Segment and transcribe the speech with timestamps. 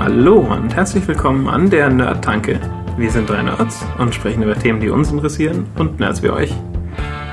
[0.00, 2.60] Hallo und herzlich willkommen an der Nerd-Tanke.
[2.96, 6.54] Wir sind drei Nerds und sprechen über Themen, die uns interessieren und Nerds wie euch.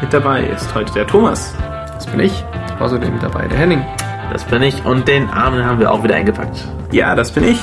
[0.01, 1.55] Mit dabei ist heute der Thomas.
[1.93, 2.43] Das bin ich.
[2.79, 3.85] Außerdem mit dabei der Henning.
[4.33, 6.67] Das bin ich und den Armen haben wir auch wieder eingepackt.
[6.91, 7.61] Ja, das bin ich.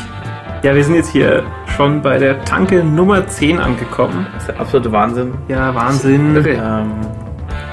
[0.62, 1.42] Ja, wir sind jetzt hier
[1.76, 4.28] schon bei der Tanke Nummer 10 angekommen.
[4.34, 5.34] Das ist der absolute Wahnsinn.
[5.48, 6.36] Ja, Wahnsinn.
[6.36, 6.50] Irre.
[6.50, 6.92] Ähm,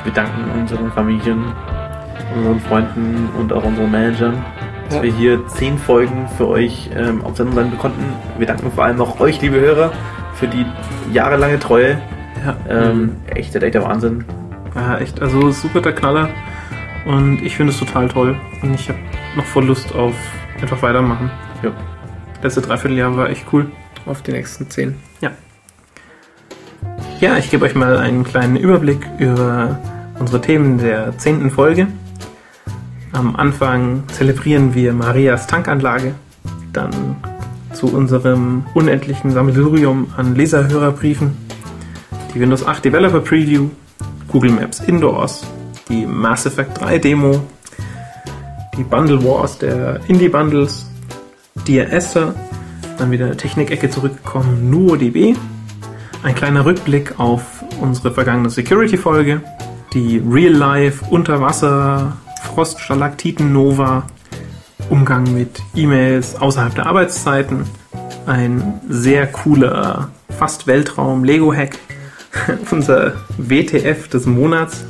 [0.04, 1.44] wir danken unseren Familien,
[2.36, 4.44] unseren Freunden und auch unseren Managern,
[4.90, 5.04] dass Ja.
[5.04, 8.04] wir hier zehn Folgen für euch ähm, auf Sendung sein konnten.
[8.38, 9.92] Wir danken vor allem auch euch, liebe Hörer,
[10.34, 10.66] für die
[11.14, 12.02] jahrelange Treue.
[12.46, 14.26] Ja, Ähm, echt, echt der Wahnsinn.
[14.76, 16.30] ja, echt, also super der Knaller.
[17.06, 18.36] Und ich finde es total toll.
[18.62, 19.00] Und ich habe
[19.36, 20.14] noch voll Lust auf
[20.62, 21.30] einfach weitermachen.
[21.64, 21.72] Ja.
[22.42, 23.68] Letzte Dreivierteljahr war echt cool.
[24.06, 24.96] Auf die nächsten zehn.
[27.20, 29.78] Ja, ich gebe euch mal einen kleinen Überblick über
[30.20, 31.88] unsere Themen der zehnten Folge.
[33.12, 36.14] Am Anfang zelebrieren wir Marias Tankanlage,
[36.74, 37.16] dann
[37.74, 41.36] zu unserem unendlichen Sammelsurium an Leserhörerbriefen,
[42.34, 43.70] die Windows 8 Developer Preview,
[44.28, 45.44] Google Maps Indoors,
[45.90, 47.42] die Mass Effect 3 Demo,
[48.78, 50.86] die Bundle Wars der Indie Bundles,
[51.68, 52.36] Dear Esther,
[53.00, 55.36] dann wieder Technik-Ecke zurückgekommen, NuoDB,
[56.22, 59.42] ein kleiner Rückblick auf unsere vergangene Security-Folge,
[59.94, 61.06] die Real-Life
[62.44, 64.08] Froststalaktiten Nova,
[64.90, 67.66] Umgang mit E-Mails außerhalb der Arbeitszeiten,
[68.26, 71.78] ein sehr cooler, fast Weltraum Lego-Hack,
[72.72, 74.86] unser WTF des Monats,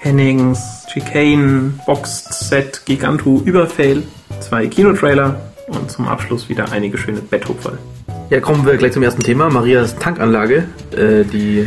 [0.00, 4.04] Hennings, Chicane, Box Set, Giganto, Überfail,
[4.40, 7.78] zwei Kinotrailer und zum Abschluss wieder einige schöne Betthupferl.
[8.30, 9.50] Ja, kommen wir gleich zum ersten Thema.
[9.50, 11.66] Marias Tankanlage, äh, die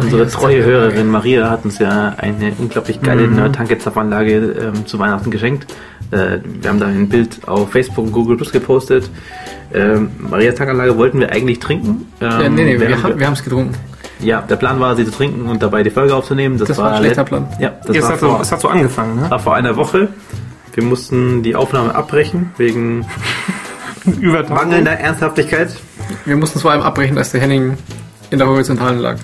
[0.00, 0.62] unsere treue.
[0.64, 3.36] Hörerin Maria hat uns ja eine unglaublich geile Mhm.
[3.36, 4.36] Nerd-Tanke-Zapfanlage
[4.74, 5.66] ähm, zu Weihnachten geschenkt.
[6.10, 9.10] Äh, wir haben da ein Bild auf Facebook und Google Plus gepostet.
[9.74, 12.06] Ähm, Marias Tankanlage wollten wir eigentlich trinken.
[12.20, 13.74] Ähm, Ja, nee, nee, wir, wir haben es getrunken.
[14.20, 16.56] ja, der Plan war, sie zu trinken und dabei die Folge aufzunehmen.
[16.58, 17.48] Das, Das war ein schlechter Plan.
[17.58, 19.30] Ja, das Es war hat, so, vor, es hat so angefangen, ne?
[19.30, 20.08] war vor einer Woche.
[20.74, 23.04] Wir mussten die Aufnahme abbrechen wegen
[24.20, 24.56] Übertragung.
[24.68, 25.74] mangelnder Ernsthaftigkeit.
[26.24, 27.76] Wir mussten es vor allem abbrechen, als der Henning
[28.30, 29.16] in der Horizontalen lag.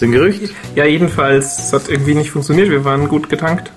[0.00, 0.54] Ist ein Gerücht.
[0.76, 2.70] Ja, jedenfalls, es hat irgendwie nicht funktioniert.
[2.70, 3.70] Wir waren gut getankt.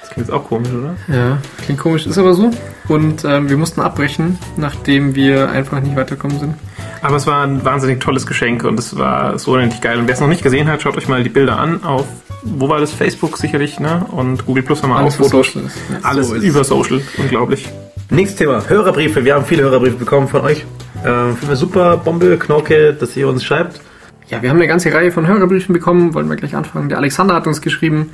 [0.00, 0.96] Das klingt jetzt auch komisch, oder?
[1.14, 2.50] Ja, klingt komisch, ist aber so.
[2.88, 6.54] Und ähm, wir mussten abbrechen, nachdem wir einfach nicht weitergekommen sind.
[7.02, 9.98] Aber es war ein wahnsinnig tolles Geschenk und es war so unendlich geil.
[9.98, 12.06] Und wer es noch nicht gesehen hat, schaut euch mal die Bilder an auf,
[12.42, 12.92] wo war das?
[12.92, 14.06] Facebook sicherlich, ne?
[14.10, 15.52] Und Google Plus haben wir Alles, auch was Fotos.
[15.52, 15.70] Social.
[16.04, 17.02] Alles So ist über Social.
[17.18, 17.68] Unglaublich.
[18.08, 19.26] Nächstes Thema, Hörerbriefe.
[19.26, 20.64] Wir haben viele Hörerbriefe bekommen von euch.
[21.04, 23.82] Ähm, finden wir super, Bombe, Knorke, dass ihr uns schreibt.
[24.28, 26.12] Ja, wir haben eine ganze Reihe von Hörerbriefen bekommen.
[26.14, 26.88] Wollen wir gleich anfangen.
[26.88, 28.10] Der Alexander hat uns geschrieben,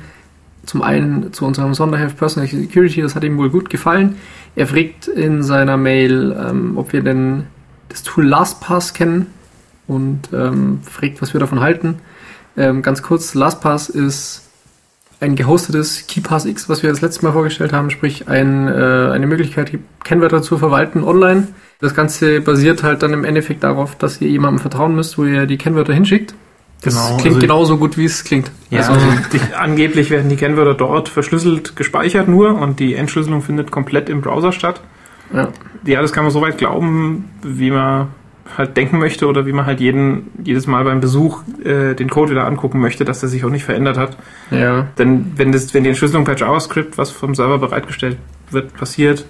[0.65, 4.17] zum einen zu unserem Sonderheft Personal Security, das hat ihm wohl gut gefallen.
[4.55, 7.47] Er fragt in seiner Mail, ähm, ob wir denn
[7.89, 9.27] das Tool LastPass kennen
[9.87, 11.99] und ähm, fragt, was wir davon halten.
[12.57, 14.44] Ähm, ganz kurz, LastPass ist
[15.19, 18.71] ein gehostetes KeyPass X, was wir das letzte Mal vorgestellt haben, sprich ein, äh,
[19.13, 21.47] eine Möglichkeit, die Kennwörter zu verwalten online.
[21.79, 25.45] Das Ganze basiert halt dann im Endeffekt darauf, dass ihr jemandem vertrauen müsst, wo ihr
[25.45, 26.33] die Kennwörter hinschickt.
[26.81, 28.51] Das Genau, klingt also- genauso gut, wie es klingt.
[28.69, 33.41] Ja, Also, also die, angeblich werden die Kennwörter dort verschlüsselt gespeichert nur und die Entschlüsselung
[33.41, 34.81] findet komplett im Browser statt.
[35.33, 35.47] ja.
[35.85, 38.07] Ja, das kann man soweit glauben, wie man
[38.57, 42.31] halt denken möchte oder wie man halt jeden, jedes Mal beim Besuch äh, den Code
[42.31, 44.17] wieder angucken möchte, dass der sich auch nicht verändert hat.
[44.51, 44.87] ja.
[44.97, 48.17] Denn wenn, das, wenn die Entschlüsselung per JavaScript, was vom Server bereitgestellt
[48.51, 49.25] wird, passiert,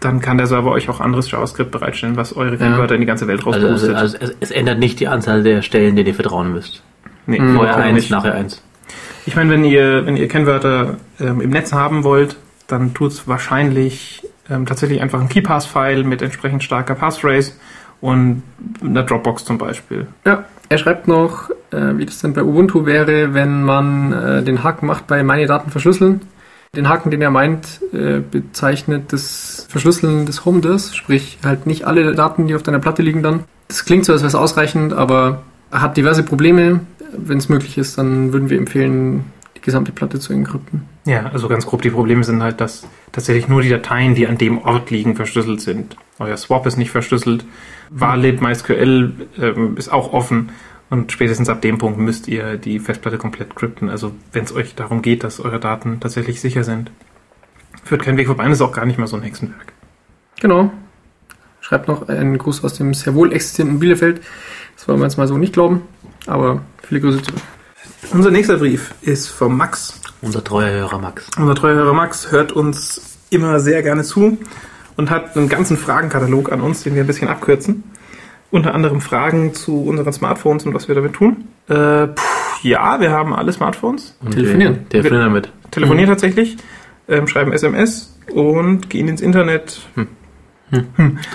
[0.00, 3.26] dann kann der Server euch auch anderes JavaScript bereitstellen, was eure Kennwörter in die ganze
[3.28, 3.96] Welt Also, also, rauspustet.
[3.96, 6.82] also es, es ändert nicht die Anzahl der Stellen, denen ihr vertrauen müsst.
[7.26, 7.54] nee, Mhm.
[7.54, 8.10] Vorher eins, nicht.
[8.10, 8.62] nachher eins.
[9.24, 14.22] Ich meine, wenn ihr, wenn ihr Kennwörter ähm, im Netz haben wollt, dann tut's wahrscheinlich
[14.50, 17.52] ähm, tatsächlich einfach ein KeyPass-File mit entsprechend starker Passphrase
[18.00, 18.42] und
[18.82, 20.06] einer Dropbox zum Beispiel.
[20.24, 20.44] ja.
[20.68, 24.86] Er schreibt noch, äh, wie das denn bei Ubuntu wäre, wenn man äh, den Haken
[24.86, 26.22] macht bei meine Daten verschlüsseln.
[26.74, 32.14] Den Haken, den er meint, äh, bezeichnet das Verschlüsseln des Home-Dirs, sprich halt nicht alle
[32.14, 33.44] Daten, die auf deiner Platte liegen dann.
[33.68, 36.80] Das klingt so, als wäre es ausreichend, aber er hat diverse Probleme.
[37.16, 39.24] Wenn es möglich ist, dann würden wir empfehlen,
[39.56, 40.82] die gesamte Platte zu encrypten.
[41.06, 44.36] Ja, also ganz grob, die Probleme sind halt, dass tatsächlich nur die Dateien, die an
[44.36, 45.96] dem Ort liegen, verschlüsselt sind.
[46.18, 47.44] Euer Swap ist nicht verschlüsselt.
[47.90, 50.50] Valid MySQL ähm, ist auch offen.
[50.88, 53.88] Und spätestens ab dem Punkt müsst ihr die Festplatte komplett crypten.
[53.88, 56.90] Also wenn es euch darum geht, dass eure Daten tatsächlich sicher sind.
[57.84, 59.72] Führt kein Weg vorbei, und ist auch gar nicht mal so ein Hexenwerk.
[60.40, 60.72] Genau.
[61.60, 64.20] Schreibt noch einen Gruß aus dem sehr wohl existierenden Bielefeld.
[64.76, 65.82] Das wollen wir jetzt mal so nicht glauben,
[66.26, 67.40] aber viele Grüße zurück.
[68.12, 70.00] Unser nächster Brief ist von Max.
[70.22, 71.28] Unser treuer Hörer Max.
[71.36, 74.38] Unser treuer Hörer Max hört uns immer sehr gerne zu
[74.96, 77.84] und hat einen ganzen Fragenkatalog an uns, den wir ein bisschen abkürzen.
[78.50, 81.44] Unter anderem Fragen zu unseren Smartphones und was wir damit tun.
[81.68, 84.16] Äh, pff, ja, wir haben alle Smartphones.
[84.24, 84.88] Und Telefonieren.
[84.88, 85.52] Telefonieren damit.
[85.72, 86.56] Telefonieren tatsächlich,
[87.08, 89.80] ähm, schreiben SMS und gehen ins Internet.
[90.70, 90.82] Das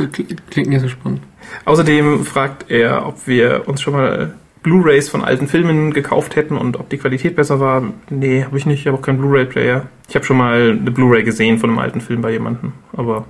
[0.09, 1.21] kli- klingt nicht so spannend.
[1.65, 6.79] Außerdem fragt er, ob wir uns schon mal Blu-rays von alten Filmen gekauft hätten und
[6.79, 7.83] ob die Qualität besser war.
[8.09, 8.81] Nee, habe ich nicht.
[8.81, 9.87] Ich habe auch keinen Blu-ray-Player.
[10.07, 12.73] Ich habe schon mal eine Blu-ray gesehen von einem alten Film bei jemandem.
[12.95, 13.25] Aber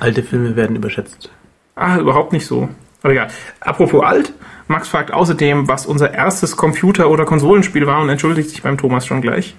[0.00, 1.30] Alte Filme werden überschätzt.
[1.76, 2.68] ah, überhaupt nicht so.
[3.02, 3.28] Aber egal.
[3.60, 4.32] Apropos alt,
[4.68, 9.06] Max fragt außerdem, was unser erstes Computer- oder Konsolenspiel war und entschuldigt sich beim Thomas
[9.06, 9.54] schon gleich.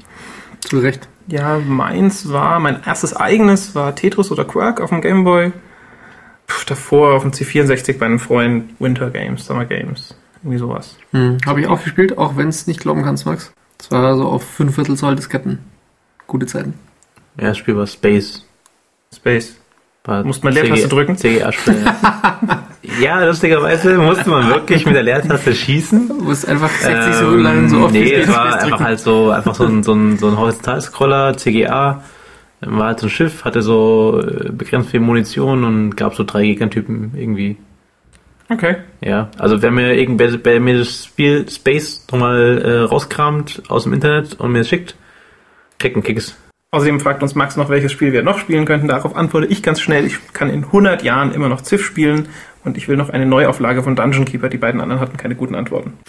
[0.61, 1.07] Zu Recht.
[1.27, 5.51] Ja, meins war, mein erstes eigenes war Tetris oder Quark auf dem Gameboy.
[6.67, 10.15] Davor auf dem C64 bei einem Freund Winter Games, Summer Games.
[10.43, 10.97] Irgendwie sowas.
[11.11, 11.37] Hm.
[11.45, 13.53] Habe ich auch gespielt, auch wenn es nicht glauben kannst, Max.
[13.79, 15.59] Es war so auf 5 Viertel Zoll Disketten.
[16.27, 16.73] Gute Zeiten.
[17.39, 18.45] Ja, das Spiel war Space.
[19.13, 19.55] Space.
[20.05, 21.15] War Musste man Leertaste drücken?
[21.15, 21.85] CGA-Spiel.
[23.01, 26.09] ja, lustigerweise musste man wirklich mit der Leertaste schießen.
[26.09, 28.83] Du musst einfach 60 Sekunden lang so oft Ähm, Nee, es war Space einfach drücken.
[28.83, 32.03] halt so, einfach so ein, so ein, so ein Horizontalscroller, CGA.
[32.59, 36.43] War halt so ein Schiff, hatte so äh, begrenzt viel Munition und gab so drei
[36.43, 37.57] Gegnertypen irgendwie.
[38.49, 38.77] Okay.
[39.01, 43.93] Ja, also wer mir irgendwer wer mir das Spiel Space nochmal äh, rauskramt aus dem
[43.93, 44.95] Internet und mir es schickt,
[45.79, 46.35] kriegt einen Kicks.
[46.71, 48.87] Außerdem fragt uns Max noch, welches Spiel wir noch spielen könnten.
[48.87, 50.05] Darauf antworte ich ganz schnell.
[50.05, 52.29] Ich kann in 100 Jahren immer noch Civ spielen
[52.63, 54.49] und ich will noch eine Neuauflage von Dungeon Keeper.
[54.49, 55.99] Die beiden anderen hatten keine guten Antworten.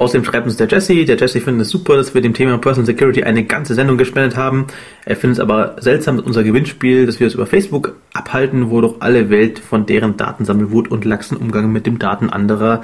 [0.00, 1.04] Außerdem schreibt uns der Jesse.
[1.04, 4.34] Der Jesse findet es super, dass wir dem Thema Personal Security eine ganze Sendung gespendet
[4.34, 4.66] haben.
[5.04, 8.80] Er findet es aber seltsam, dass unser Gewinnspiel, dass wir es über Facebook abhalten, wo
[8.80, 12.82] doch alle Welt von deren Datensammelwut und laxen Umgang mit den Daten anderer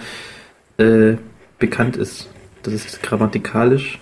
[0.76, 1.14] äh,
[1.58, 2.28] bekannt ist.
[2.62, 3.98] Das ist grammatikalisch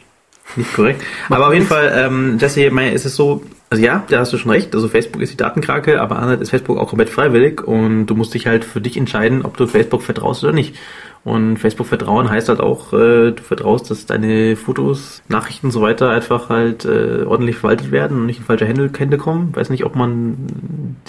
[0.57, 1.03] nicht korrekt.
[1.29, 4.39] Aber auf jeden Fall, ähm, Jesse, mein, ist es so, also ja, da hast du
[4.39, 4.75] schon recht.
[4.75, 8.35] Also Facebook ist die Datenkrake, aber andererseits ist Facebook auch komplett freiwillig und du musst
[8.35, 10.77] dich halt für dich entscheiden, ob du Facebook vertraust oder nicht.
[11.25, 15.81] Und Facebook vertrauen heißt halt auch, äh, du vertraust, dass deine Fotos, Nachrichten und so
[15.81, 19.57] weiter einfach halt äh, ordentlich verwaltet werden und nicht in falsche Hände, kommen.
[19.57, 20.37] Weiß nicht, ob man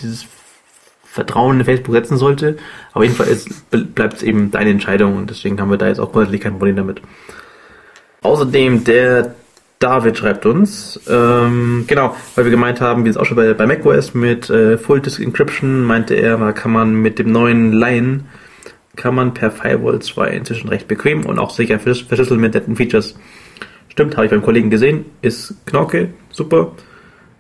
[0.01, 0.25] dieses
[1.03, 2.57] Vertrauen in Facebook setzen sollte.
[2.93, 6.41] Aber jedenfalls bleibt es eben deine Entscheidung und deswegen haben wir da jetzt auch grundsätzlich
[6.41, 7.01] kein Problem damit.
[8.21, 9.35] Außerdem der
[9.79, 13.67] David schreibt uns, ähm, genau, weil wir gemeint haben, wie es auch schon bei, bei
[13.67, 18.25] macOS mit äh, Full Disk Encryption, meinte er, da kann man mit dem neuen Lion,
[18.95, 22.75] kann man per Firewall 2 inzwischen recht bequem und auch sicher verschlüs- verschlüsseln mit netten
[22.75, 23.15] Features.
[23.89, 26.71] Stimmt, habe ich beim Kollegen gesehen, ist Knorke, super.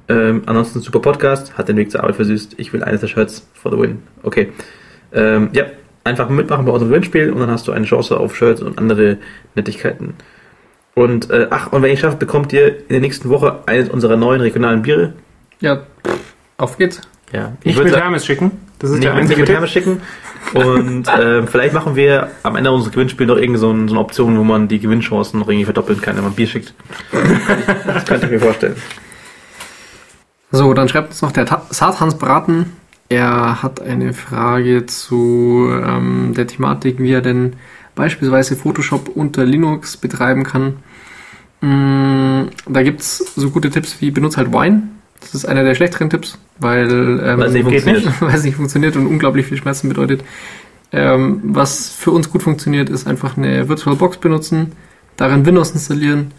[0.07, 2.55] Ähm, ansonsten super Podcast, hat den Weg zur Arbeit versüßt.
[2.57, 4.03] Ich will eines der Shirts for the win.
[4.23, 4.51] Okay.
[5.11, 5.65] Ähm, ja,
[6.03, 9.17] einfach mitmachen bei unserem Gewinnspiel und dann hast du eine Chance auf Shirts und andere
[9.55, 10.13] Nettigkeiten.
[10.93, 14.15] Und äh, ach, und wenn ihr schafft, bekommt ihr in der nächsten Woche eines unserer
[14.15, 15.13] neuen regionalen Biere.
[15.59, 15.83] Ja,
[16.57, 17.01] auf geht's.
[17.33, 18.51] Ja, Nicht würd mit sagen, Hermes schicken.
[18.79, 19.55] Das ist nicht der einzige Tipp.
[19.55, 20.01] Hermes schicken.
[20.53, 24.01] Und äh, vielleicht machen wir am Ende unseres Gewinnspiels noch irgendeine so, ein- so eine
[24.01, 26.73] Option, wo man die Gewinnchancen noch irgendwie verdoppeln kann, wenn man Bier schickt.
[27.85, 28.75] Das könnte ich mir vorstellen.
[30.51, 32.71] So, dann schreibt uns noch der Ta- Satans Braten.
[33.09, 37.53] Er hat eine Frage zu ähm, der Thematik, wie er denn
[37.95, 40.77] beispielsweise Photoshop unter Linux betreiben kann.
[41.61, 44.83] Mm, da gibt's so gute Tipps wie benutzt halt Wine.
[45.21, 48.21] Das ist einer der schlechteren Tipps, weil ähm, es nicht funktioniert.
[48.21, 50.23] weil es nicht funktioniert und unglaublich viel Schmerzen bedeutet.
[50.91, 54.73] Ähm, was für uns gut funktioniert, ist einfach eine VirtualBox benutzen,
[55.17, 56.31] darin Windows installieren,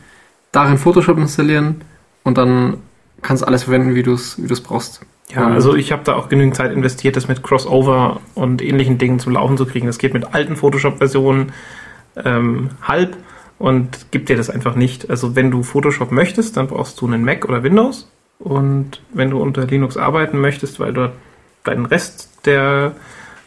[0.52, 1.82] darin Photoshop installieren
[2.22, 2.78] und dann
[3.22, 5.00] kannst du alles verwenden, wie du es wie du's brauchst.
[5.28, 9.18] Ja, also ich habe da auch genügend Zeit investiert, das mit Crossover und ähnlichen Dingen
[9.18, 9.86] zum Laufen zu kriegen.
[9.86, 11.52] Das geht mit alten Photoshop-Versionen
[12.24, 13.16] ähm, halb
[13.58, 15.10] und gibt dir das einfach nicht.
[15.10, 18.08] Also wenn du Photoshop möchtest, dann brauchst du einen Mac oder Windows.
[18.38, 21.12] Und wenn du unter Linux arbeiten möchtest, weil dort
[21.64, 22.92] dein Rest der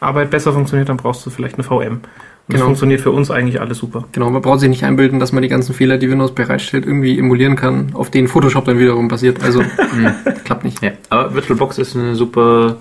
[0.00, 1.92] Arbeit besser funktioniert, dann brauchst du vielleicht eine VM.
[1.94, 2.02] Und
[2.48, 2.64] das Genau.
[2.66, 4.04] funktioniert für uns eigentlich alles super.
[4.12, 7.16] Genau, man braucht sich nicht einbilden, dass man die ganzen Fehler, die Windows bereitstellt, irgendwie
[7.18, 9.42] emulieren kann, auf denen Photoshop dann wiederum basiert.
[9.42, 9.62] Also
[10.44, 10.82] klappt nicht.
[10.82, 12.78] Ja, aber VirtualBox ist eine super,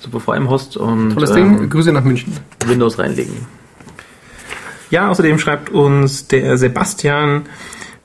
[0.00, 1.58] super VM-Host und Tolles Ding.
[1.60, 2.32] ähm, Grüße nach München.
[2.66, 3.34] Windows reinlegen.
[4.90, 7.42] Ja, außerdem schreibt uns der Sebastian,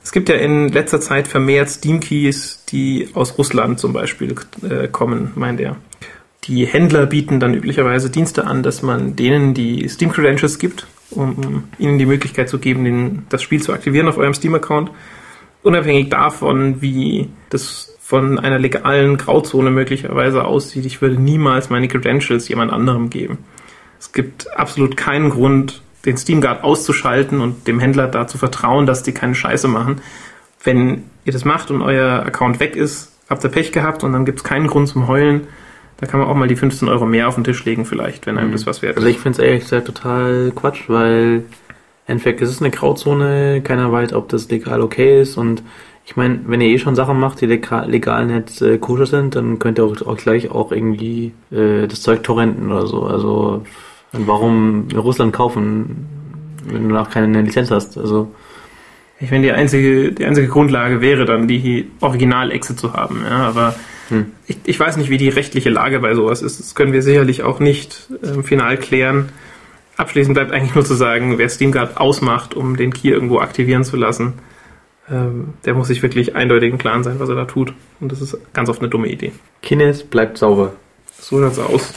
[0.08, 5.32] es gibt ja in letzter Zeit vermehrt Steam-Keys, die aus Russland zum Beispiel äh, kommen,
[5.34, 5.76] meint er.
[6.44, 11.98] Die Händler bieten dann üblicherweise Dienste an, dass man denen die Steam-Credentials gibt, um ihnen
[11.98, 14.92] die Möglichkeit zu geben, den, das Spiel zu aktivieren auf eurem Steam-Account.
[15.62, 22.48] Unabhängig davon, wie das von einer legalen Grauzone möglicherweise aussieht, ich würde niemals meine Credentials
[22.48, 23.36] jemand anderem geben.
[24.00, 28.86] Es gibt absolut keinen Grund, den Steam Guard auszuschalten und dem Händler da zu vertrauen,
[28.86, 30.00] dass die keine Scheiße machen.
[30.64, 34.24] Wenn ihr das macht und euer Account weg ist, habt ihr Pech gehabt und dann
[34.24, 35.46] gibt es keinen Grund zum Heulen.
[35.98, 38.38] Da kann man auch mal die 15 Euro mehr auf den Tisch legen vielleicht, wenn
[38.38, 38.52] einem Mhm.
[38.52, 38.98] das was wert ist.
[38.98, 41.44] Also ich finde es ehrlich gesagt total Quatsch, weil
[42.06, 45.62] im Endeffekt ist es eine Grauzone, keiner weiß, ob das legal okay ist und
[46.06, 49.36] ich meine, wenn ihr eh schon Sachen macht, die legal, legal nicht äh, koscher sind,
[49.36, 53.02] dann könnt ihr auch, auch gleich auch irgendwie äh, das Zeug torrenten oder so.
[53.04, 53.62] Also
[54.12, 56.06] und warum in Russland kaufen,
[56.66, 57.98] wenn du noch keine Lizenz hast?
[57.98, 58.32] Also
[59.20, 63.22] Ich meine, die einzige, die einzige Grundlage wäre dann, die Original-Exe zu haben.
[63.28, 63.74] Ja, aber
[64.08, 64.32] Hm.
[64.46, 66.58] ich, ich weiß nicht, wie die rechtliche Lage bei sowas ist.
[66.60, 69.28] Das können wir sicherlich auch nicht ähm, final klären.
[69.98, 73.96] Abschließend bleibt eigentlich nur zu sagen, wer SteamGuard ausmacht, um den Key irgendwo aktivieren zu
[73.96, 74.34] lassen,
[75.10, 77.74] ähm, der muss sich wirklich eindeutig im Klaren sein, was er da tut.
[78.00, 79.32] Und das ist ganz oft eine dumme Idee.
[79.62, 80.72] Kines bleibt sauber.
[81.20, 81.92] So schaut's aus.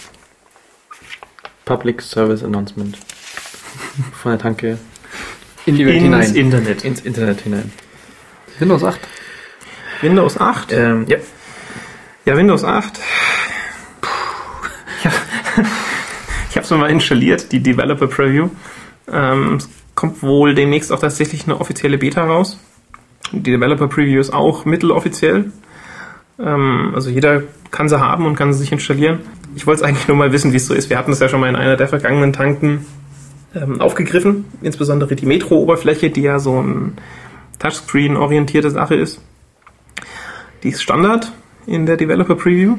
[1.72, 2.98] Public Service Announcement.
[4.22, 4.78] Von der Tanke
[5.66, 6.36] In die Welt Ins hinein.
[6.36, 6.84] Internet.
[6.84, 7.72] ins Internet hinein.
[8.60, 9.00] Windows 8.
[10.02, 10.74] Windows 8?
[10.74, 11.18] Ähm, ja,
[12.26, 13.00] Ja, Windows 8.
[14.02, 14.10] Puh.
[16.50, 18.50] Ich habe mir mal installiert, die Developer Preview.
[19.10, 22.60] Ähm, es kommt wohl demnächst auch tatsächlich eine offizielle Beta raus.
[23.32, 25.54] Die Developer Preview ist auch mitteloffiziell.
[26.44, 29.20] Ähm, also jeder kann sie haben und kann sie sich installieren.
[29.56, 30.90] Ich wollte es eigentlich nur mal wissen, wie es so ist.
[30.90, 32.86] Wir hatten es ja schon mal in einer der vergangenen Tanken
[33.56, 34.46] ähm, aufgegriffen.
[34.62, 36.98] Insbesondere die Metro-Oberfläche, die ja so ein
[37.60, 39.22] Touchscreen-orientierte Sache ist.
[40.64, 41.32] Die ist Standard
[41.66, 42.78] in der Developer Preview.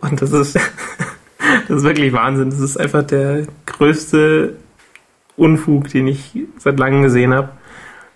[0.00, 0.56] Und das ist,
[1.68, 2.50] das ist wirklich Wahnsinn.
[2.50, 4.56] Das ist einfach der größte
[5.36, 7.50] Unfug, den ich seit langem gesehen habe.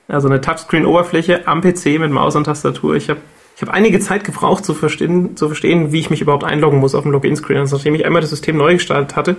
[0.06, 2.94] Also eine Touchscreen-Oberfläche am PC mit Maus und Tastatur.
[2.94, 3.20] Ich habe
[3.58, 6.94] ich hab einige Zeit gebraucht zu verstehen, zu verstehen, wie ich mich überhaupt einloggen muss
[6.94, 7.58] auf dem Login-Screen.
[7.58, 9.36] Also nachdem ich einmal das System neu gestartet hatte,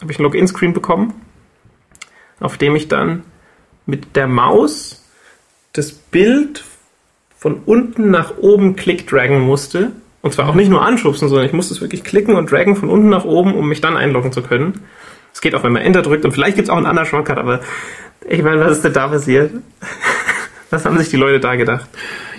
[0.00, 1.12] habe ich ein Login-Screen bekommen,
[2.40, 3.22] auf dem ich dann
[3.84, 5.04] mit der Maus
[5.74, 6.64] das Bild
[7.36, 9.92] von unten nach oben klick-draggen musste.
[10.22, 12.88] Und zwar auch nicht nur anschubsen, sondern ich musste es wirklich klicken und draggen von
[12.88, 14.80] unten nach oben, um mich dann einloggen zu können.
[15.34, 17.36] Es geht auch, wenn man Enter drückt und vielleicht gibt es auch einen anderen Shortcut,
[17.36, 17.60] aber
[18.26, 19.52] ich meine, was ist denn da passiert?
[20.70, 21.88] Was haben sich die Leute da gedacht?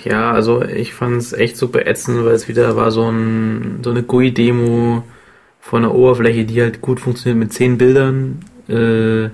[0.03, 3.91] Ja, also ich fand es echt super ätzend, weil es wieder war so, ein, so
[3.91, 5.03] eine GUI-Demo
[5.59, 9.29] von einer Oberfläche, die halt gut funktioniert mit zehn Bildern, äh,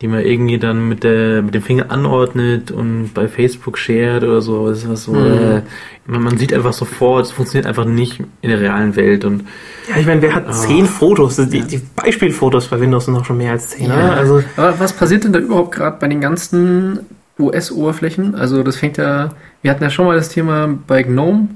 [0.00, 4.40] die man irgendwie dann mit der mit dem Finger anordnet und bei Facebook shared oder
[4.42, 4.68] so.
[4.68, 5.18] Das ist was so, Mhm.
[5.18, 5.62] äh,
[6.06, 9.44] man, man sieht einfach sofort, es funktioniert einfach nicht in der realen Welt und
[9.88, 10.52] Ja, ich meine, wer hat Ah.
[10.52, 11.36] zehn Fotos?
[11.36, 13.88] Die, die Beispielfotos bei Windows sind noch schon mehr als zehn.
[13.88, 13.96] Ja.
[13.96, 14.12] Ne?
[14.12, 16.98] Also, Aber was passiert denn da überhaupt gerade bei den ganzen
[17.38, 18.34] US-Oberflächen?
[18.34, 19.30] Also das fängt ja,
[19.62, 21.48] wir hatten ja schon mal das Thema bei GNOME,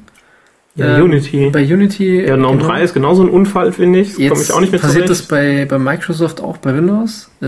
[0.76, 1.50] ja, Ähm, Unity.
[1.50, 2.20] bei Unity.
[2.26, 2.68] ja, GNOME genau.
[2.68, 4.08] 3 ist genauso ein Unfall, finde ich.
[4.08, 5.20] Das komme Jetzt ich auch nicht mit passiert zurecht.
[5.22, 7.30] das bei, bei Microsoft auch bei Windows.
[7.40, 7.46] Äh,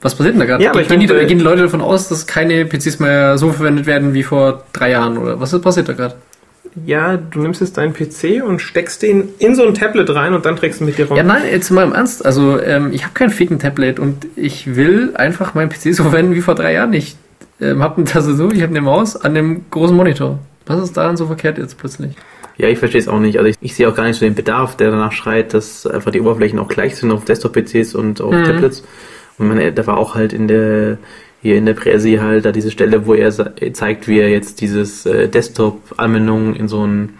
[0.00, 0.64] was passiert denn da gerade?
[0.64, 3.52] Ja, ich gehen, die, bei- gehen die Leute davon aus, dass keine PCs mehr so
[3.52, 5.18] verwendet werden wie vor drei Jahren?
[5.18, 6.14] Oder was passiert da gerade?
[6.84, 10.44] Ja, du nimmst jetzt deinen PC und steckst den in so ein Tablet rein und
[10.44, 11.16] dann trägst du mit dir rum.
[11.16, 12.24] Ja, nein, jetzt mal im Ernst.
[12.24, 16.34] Also ähm, ich habe kein ficken Tablet und ich will einfach meinen PC so verwenden
[16.34, 16.92] wie vor drei Jahren.
[16.92, 17.16] Ich
[17.60, 20.38] ähm, habe eine Tastatur, ich habe eine Maus an dem großen Monitor.
[20.66, 22.14] Was ist daran so verkehrt jetzt plötzlich?
[22.58, 23.38] Ja, ich verstehe es auch nicht.
[23.38, 26.10] Also ich, ich sehe auch gar nicht so den Bedarf, der danach schreit, dass einfach
[26.10, 28.44] die Oberflächen auch gleich sind auf Desktop-PCs und auf Mhm.
[28.44, 28.82] Tablets.
[29.38, 30.98] Und man, da war auch halt in der
[31.42, 33.30] hier in der Präsi halt da diese Stelle, wo er
[33.72, 37.10] zeigt, wie er jetzt dieses äh, Desktop-Anwendung in so ein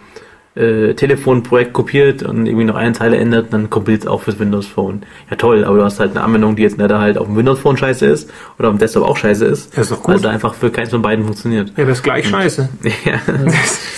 [0.57, 4.65] äh, Telefonprojekt kopiert und irgendwie noch eine Zeile ändert, dann kompiliert es auch fürs Windows
[4.65, 5.03] Phone.
[5.29, 7.59] Ja toll, aber du hast halt eine Anwendung, die jetzt nicht halt auf dem Windows
[7.59, 9.75] Phone scheiße ist oder auf dem Desktop auch scheiße ist.
[9.75, 10.15] Ja, ist doch gut.
[10.15, 11.73] Also einfach für keins von beiden funktioniert.
[11.77, 12.69] Ja, das ist gleich scheiße.
[13.05, 13.13] ja.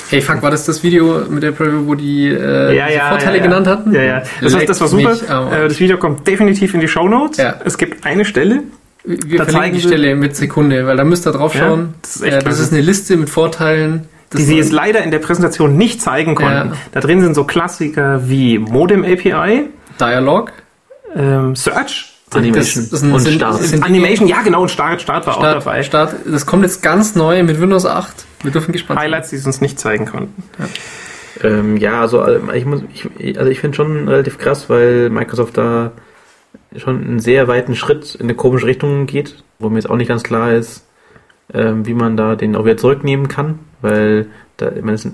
[0.09, 3.37] Hey, fuck, war das das Video mit der Preview, wo die, äh, Ja, ja, Vorteile
[3.37, 3.43] ja, ja.
[3.43, 3.93] genannt hatten?
[3.93, 4.23] Ja, ja.
[4.41, 5.11] Das, war, das war super.
[5.11, 7.37] mich Äh, das Video kommt definitiv in die Show Notes.
[7.37, 7.59] Ja.
[7.63, 8.63] Es gibt eine Stelle,
[9.03, 11.93] Wir Da verlinken zeigen die Stelle mit Sekunde, weil da müsst ihr drauf Ja, schauen.
[12.01, 14.07] das das, ist echt äh, das ist eine Liste mit Vorteilen.
[14.29, 16.69] Das die sie jetzt leider in der Präsentation nicht zeigen konnten.
[16.71, 16.77] Ja.
[16.91, 19.69] Da drin sind so Klassiker wie Modem API,
[19.99, 20.51] Dialog.
[21.15, 23.55] ähm, Search, Animation das sind- und sind- Start.
[23.63, 25.81] sind- Animation, ja genau, und Start, Start war auch Start, dabei.
[25.83, 26.15] Start.
[26.31, 28.25] Das kommt jetzt ganz neu mit Windows 8.
[28.43, 30.43] Wir dürfen gespannt Highlights, die sie uns nicht zeigen konnten.
[31.43, 32.81] Ähm, ja, also ähm, ich muss,
[33.17, 35.91] ich, also ich finde schon relativ krass, weil Microsoft da
[36.75, 40.07] schon einen sehr weiten Schritt in eine komische Richtung geht, wo mir jetzt auch nicht
[40.09, 40.85] ganz klar ist,
[41.53, 44.27] ähm, wie man da den auch wieder zurücknehmen kann, weil
[44.57, 45.07] da, ich meine, es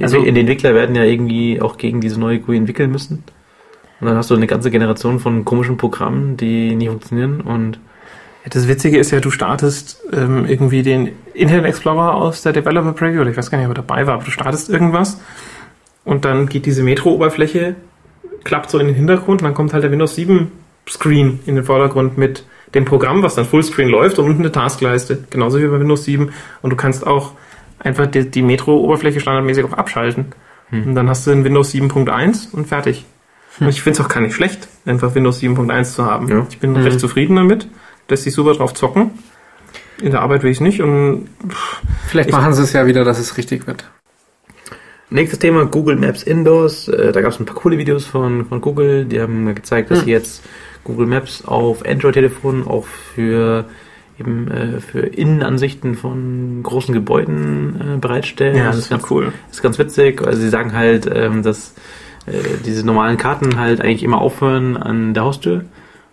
[0.00, 3.24] Also- die Entwickler werden ja irgendwie auch gegen diese neue GUI entwickeln müssen.
[4.00, 7.78] Und dann hast du eine ganze Generation von komischen Programmen, die nicht funktionieren und
[8.50, 13.20] Das Witzige ist ja, du startest ähm, irgendwie den Internet Explorer aus der Developer Preview,
[13.20, 15.20] oder ich weiß gar nicht, ob er dabei war, aber du startest irgendwas
[16.04, 17.74] und dann geht diese Metro-Oberfläche,
[18.44, 20.50] klappt so in den Hintergrund und dann kommt halt der Windows 7
[20.88, 22.44] Screen in den Vordergrund mit
[22.74, 26.30] dem Programm, was dann Fullscreen läuft und unten eine Taskleiste, genauso wie bei Windows 7
[26.62, 27.32] und du kannst auch
[27.78, 30.26] einfach die, die Metro-Oberfläche standardmäßig auch abschalten.
[30.70, 33.06] Und dann hast du in Windows 7.1 und fertig.
[33.58, 36.28] Und ich finde es auch gar nicht schlecht, einfach Windows 7.1 zu haben.
[36.28, 36.46] Ja.
[36.50, 36.76] Ich bin Mhm.
[36.82, 37.68] recht zufrieden damit.
[38.10, 39.12] Lässt sich super drauf zocken.
[40.02, 43.02] In der Arbeit will ich nicht und pff, Vielleicht Ich- machen sie es ja wieder,
[43.04, 43.88] dass es richtig wird.
[45.10, 46.88] Nächstes Thema, Google Maps Indoors.
[46.88, 49.06] Äh, da gab es ein paar coole Videos von, von Google.
[49.06, 50.04] Die haben gezeigt, dass Hm.
[50.04, 50.42] sie jetzt
[50.84, 53.66] Google Maps auf Android-Telefonen auch für
[54.18, 58.56] eben äh, für Innenansichten von großen Gebäuden äh, bereitstellen.
[58.56, 59.32] ja, das das ist ganz, cool.
[59.50, 60.22] ist ganz witzig.
[60.26, 61.74] Also sie sagen halt, ähm, dass
[62.26, 62.32] äh,
[62.64, 65.64] diese normalen Karten halt eigentlich immer aufhören an der Haustür.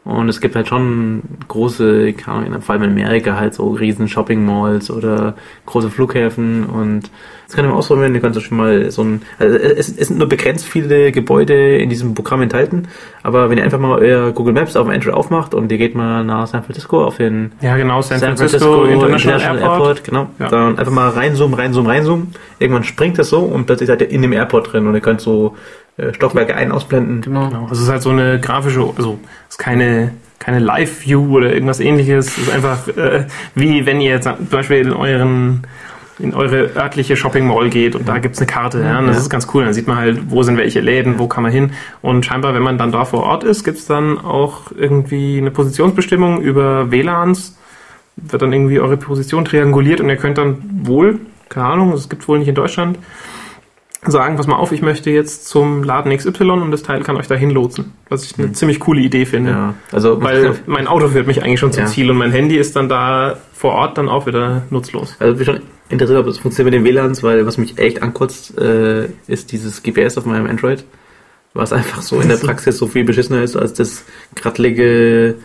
[0.05, 2.13] Und es gibt halt schon große,
[2.62, 5.33] vor allem in Amerika halt so riesen Shopping Malls oder
[5.65, 6.65] große Flughäfen.
[6.67, 7.09] Und
[7.47, 10.17] das könnt ihr mal ausprobieren, ihr könnt schon mal so ein, also es, es sind
[10.19, 12.88] nur begrenzt viele Gebäude in diesem Programm enthalten,
[13.24, 15.95] aber wenn ihr einfach mal euer Google Maps auf dem Android aufmacht und ihr geht
[15.95, 20.03] mal nach San Francisco auf den Ja, genau, San, Francisco, International, Airport.
[20.03, 20.50] genau, Ja.
[20.50, 22.27] dann einfach mal reinzoomen, reinzoomen, reinzoomen,
[22.59, 25.21] irgendwann springt das so und plötzlich seid ihr in dem Airport drin und ihr könnt
[25.21, 27.22] so äh, Stockwerke ein- ausblenden.
[27.22, 27.48] Genau.
[27.50, 31.80] Genau, es ist halt so eine grafische, also es ist keine, keine Live-View oder irgendwas
[31.80, 32.28] ähnliches.
[32.28, 33.25] Es ist einfach äh,
[33.56, 35.62] wie wenn ihr jetzt zum Beispiel in euren
[36.18, 38.80] in eure örtliche Shopping Mall geht und da gibt's eine Karte.
[38.82, 39.22] Ja, und das Ja.
[39.24, 39.66] ist ganz cool.
[39.66, 41.72] Dann sieht man halt, wo sind welche Läden, wo kann man hin.
[42.02, 46.40] Und scheinbar, wenn man dann da vor Ort ist, gibt's dann auch irgendwie eine Positionsbestimmung
[46.42, 47.58] über WLANs.
[48.16, 52.30] Wird dann irgendwie eure Position trianguliert und ihr könnt dann wohl, keine Ahnung, das gibt's
[52.30, 52.98] wohl nicht in Deutschland,
[54.12, 57.27] sagen, pass mal auf, ich möchte jetzt zum Laden XY und das Teil kann euch
[57.27, 57.93] dahin lotsen.
[58.09, 59.51] Was ich eine ziemlich coole Idee finde.
[59.51, 61.89] Ja, also Weil mein Auto führt mich eigentlich schon zum Ja.
[61.89, 65.15] Ziel und mein Handy ist dann da vor Ort dann auch wieder nutzlos.
[65.19, 68.01] Also ich bin schon interessiert, ob es funktioniert mit den WLANs, weil was mich echt
[68.01, 70.83] ankotzt, äh, ist dieses GPS auf meinem Android,
[71.53, 74.03] was einfach so in der Praxis so viel beschissener ist als das
[74.35, 75.35] krattelige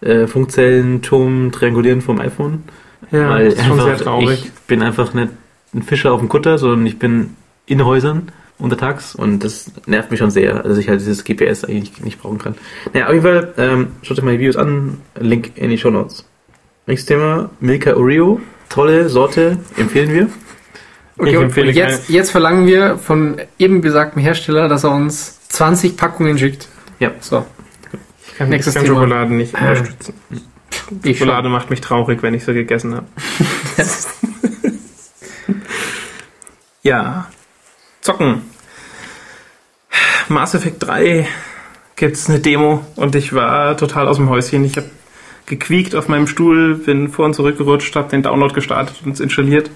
[0.00, 2.64] äh, Funkzellenturm triangulieren vom iPhone.
[3.10, 4.44] Ja, weil das ist schon sehr traurig.
[4.44, 5.30] Ich bin einfach nicht
[5.74, 7.36] ein Fischer auf dem Kutter, sondern ich bin
[7.66, 12.00] in Häusern untertags und das nervt mich schon sehr, dass ich halt dieses GPS eigentlich
[12.02, 12.54] nicht, brauchen kann.
[12.92, 15.90] Naja, auf jeden Fall, ähm, schaut euch mal die Videos an, Link in die Show
[15.90, 16.26] Notes.
[16.86, 20.28] Nächstes Thema, Milka Oreo, tolle Sorte, empfehlen wir.
[21.16, 25.38] Okay, Ich und empfehle jetzt, jetzt verlangen wir von eben besagtem Hersteller, dass er uns
[25.48, 26.68] 20 Packungen schickt.
[26.98, 27.12] Ja.
[27.20, 27.44] So.
[28.26, 29.00] Ich kann, nächstes ich kann Thema.
[29.00, 30.14] Schokolade nicht unterstützen.
[31.02, 31.26] Ich schon.
[31.26, 33.06] Schokolade macht mich traurig, wenn ich sie gegessen habe.
[36.82, 37.28] ja.
[38.00, 38.42] Zocken.
[40.28, 41.26] Mass Effect 3
[41.96, 44.64] gibt's eine Demo und ich war total aus dem Häuschen.
[44.64, 44.90] Ich habe
[45.46, 49.20] gequiekt auf meinem Stuhl, bin vor und zurück gerutscht, habe den Download gestartet und es
[49.20, 49.70] installiert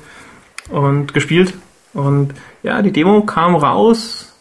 [0.71, 1.55] und gespielt.
[1.93, 4.33] Und ja, die Demo kam raus,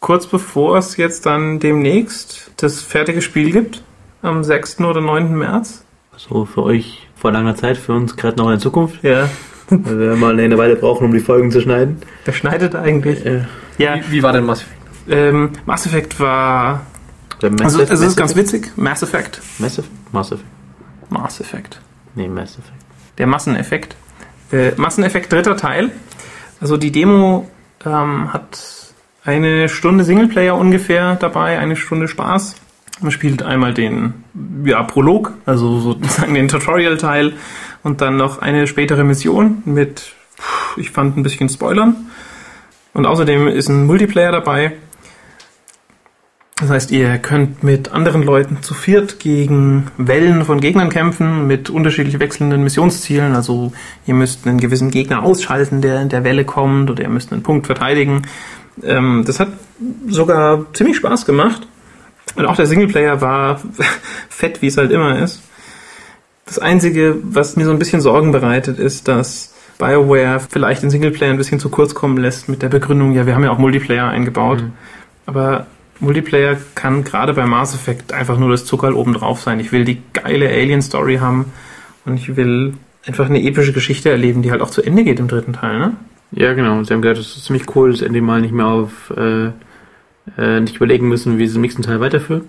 [0.00, 3.82] kurz bevor es jetzt dann demnächst das fertige Spiel gibt,
[4.22, 4.80] am 6.
[4.80, 5.36] oder 9.
[5.36, 5.84] März.
[6.16, 9.28] So für euch vor langer Zeit, für uns gerade noch in der Zukunft, Ja,
[9.70, 11.98] weil wir mal eine Weile brauchen, um die Folgen zu schneiden.
[12.24, 13.24] wer schneidet eigentlich?
[13.26, 13.44] Äh,
[13.78, 14.76] Ja, Wie, wie war denn Mass Effect?
[15.08, 16.80] ähm, Mass Effect war.
[17.42, 18.72] der Mass Also, Effect- es ist ganz Mass witzig.
[18.76, 19.40] Mass Effect.
[19.58, 20.12] Mass Effect?
[20.12, 20.48] Mass Effect.
[21.10, 21.80] Mass Effect.
[22.14, 22.72] Nee, Mass Effect.
[23.18, 23.96] Der Masseneffekt.
[24.52, 25.90] Äh, Masseneffekt dritter Teil.
[26.60, 27.48] Also die Demo
[27.84, 28.58] ähm, hat
[29.24, 32.56] eine Stunde Singleplayer ungefähr dabei, eine Stunde Spaß.
[33.00, 34.14] Man spielt einmal den
[34.64, 37.34] ja, Prolog, also sozusagen den Tutorial-Teil
[37.86, 40.12] und dann noch eine spätere Mission mit,
[40.76, 41.94] ich fand, ein bisschen Spoilern.
[42.92, 44.72] Und außerdem ist ein Multiplayer dabei.
[46.56, 51.70] Das heißt, ihr könnt mit anderen Leuten zu viert gegen Wellen von Gegnern kämpfen mit
[51.70, 53.36] unterschiedlich wechselnden Missionszielen.
[53.36, 53.72] Also
[54.04, 57.44] ihr müsst einen gewissen Gegner ausschalten, der in der Welle kommt, oder ihr müsst einen
[57.44, 58.22] Punkt verteidigen.
[58.82, 59.50] Ähm, das hat
[60.08, 61.68] sogar ziemlich Spaß gemacht.
[62.34, 63.60] Und auch der Singleplayer war
[64.28, 65.40] fett, wie es halt immer ist.
[66.46, 71.30] Das Einzige, was mir so ein bisschen Sorgen bereitet, ist, dass BioWare vielleicht den Singleplayer
[71.30, 74.08] ein bisschen zu kurz kommen lässt mit der Begründung, ja, wir haben ja auch Multiplayer
[74.08, 74.62] eingebaut.
[74.62, 74.72] Mhm.
[75.26, 75.66] Aber
[75.98, 79.58] Multiplayer kann gerade bei Mass Effect einfach nur das Zuckerl oben drauf sein.
[79.58, 81.46] Ich will die geile Alien-Story haben
[82.04, 85.26] und ich will einfach eine epische Geschichte erleben, die halt auch zu Ende geht im
[85.26, 85.96] dritten Teil, ne?
[86.30, 86.82] Ja, genau.
[86.84, 89.50] Sie haben gesagt, es ist ziemlich cool, dass endlich mal nicht mehr auf, äh,
[90.38, 92.42] äh, nicht überlegen müssen, wie sie im nächsten Teil weiterführen.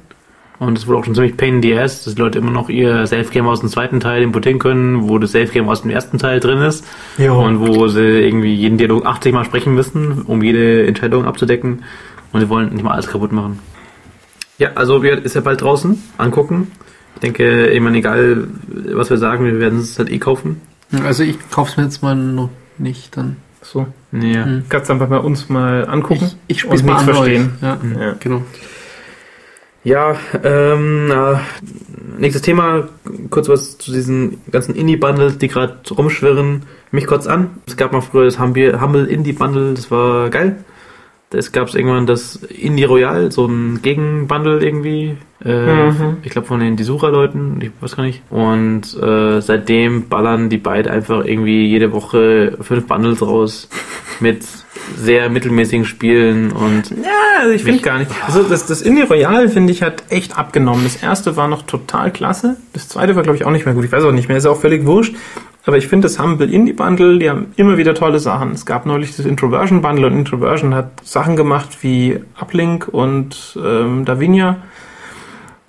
[0.60, 2.68] Und es wurde auch schon ziemlich pain in the ass, dass die Leute immer noch
[2.70, 6.40] ihr Self-Game aus dem zweiten Teil importieren können, wo das Self-Game aus dem ersten Teil
[6.40, 6.84] drin ist.
[7.20, 7.32] Ja.
[7.34, 11.84] Und wo sie irgendwie jeden Dialog 80 Mal sprechen müssen, um jede Entscheidung abzudecken.
[12.32, 13.60] Und sie wollen nicht mal alles kaputt machen.
[14.58, 16.02] Ja, also wir ist ja bald draußen.
[16.18, 16.72] Angucken.
[17.16, 18.48] Ich denke, ich meine, egal
[18.94, 20.62] was wir sagen, wir werden es halt eh kaufen.
[21.04, 23.38] Also ich kauf's mir jetzt mal noch nicht dann.
[23.62, 23.86] So.
[24.12, 24.46] Ja.
[24.46, 24.64] Hm.
[24.70, 27.52] Kannst du einfach bei uns mal angucken Ich, ich und mal nichts an verstehen.
[27.62, 27.62] Euch.
[27.62, 28.16] Ja, Ja.
[28.20, 28.42] genau.
[29.88, 31.40] Ja, ähm, na,
[32.18, 32.90] nächstes Thema,
[33.30, 36.64] kurz was zu diesen ganzen Indie-Bundles, die gerade rumschwirren.
[36.92, 37.52] Mich kurz an.
[37.68, 40.58] Es gab mal früher das Humble Indie-Bundle, das war geil.
[41.34, 45.18] Es gab irgendwann das Indie Royal, so ein Gegenbundle irgendwie.
[45.44, 46.18] Äh, Mhm.
[46.24, 48.22] Ich glaube von den Disura-Leuten, ich weiß gar nicht.
[48.32, 53.70] Und äh, seitdem ballern die beiden einfach irgendwie jede Woche fünf Bundles raus
[54.20, 54.44] mit
[54.96, 58.10] sehr mittelmäßigen Spielen und Ja, also ich finde gar nicht.
[58.26, 60.86] Also das, das Indie Royal, finde ich, hat echt abgenommen.
[60.86, 62.56] Das erste war noch total klasse.
[62.74, 63.84] Das zweite war, glaube ich, auch nicht mehr gut.
[63.84, 65.14] Ich weiß auch nicht mehr, ist auch völlig wurscht.
[65.68, 68.52] Aber ich finde das Humble Indie Bundle, die haben immer wieder tolle Sachen.
[68.52, 74.06] Es gab neulich das Introversion Bundle und Introversion hat Sachen gemacht wie Uplink und ähm,
[74.06, 74.60] Davinia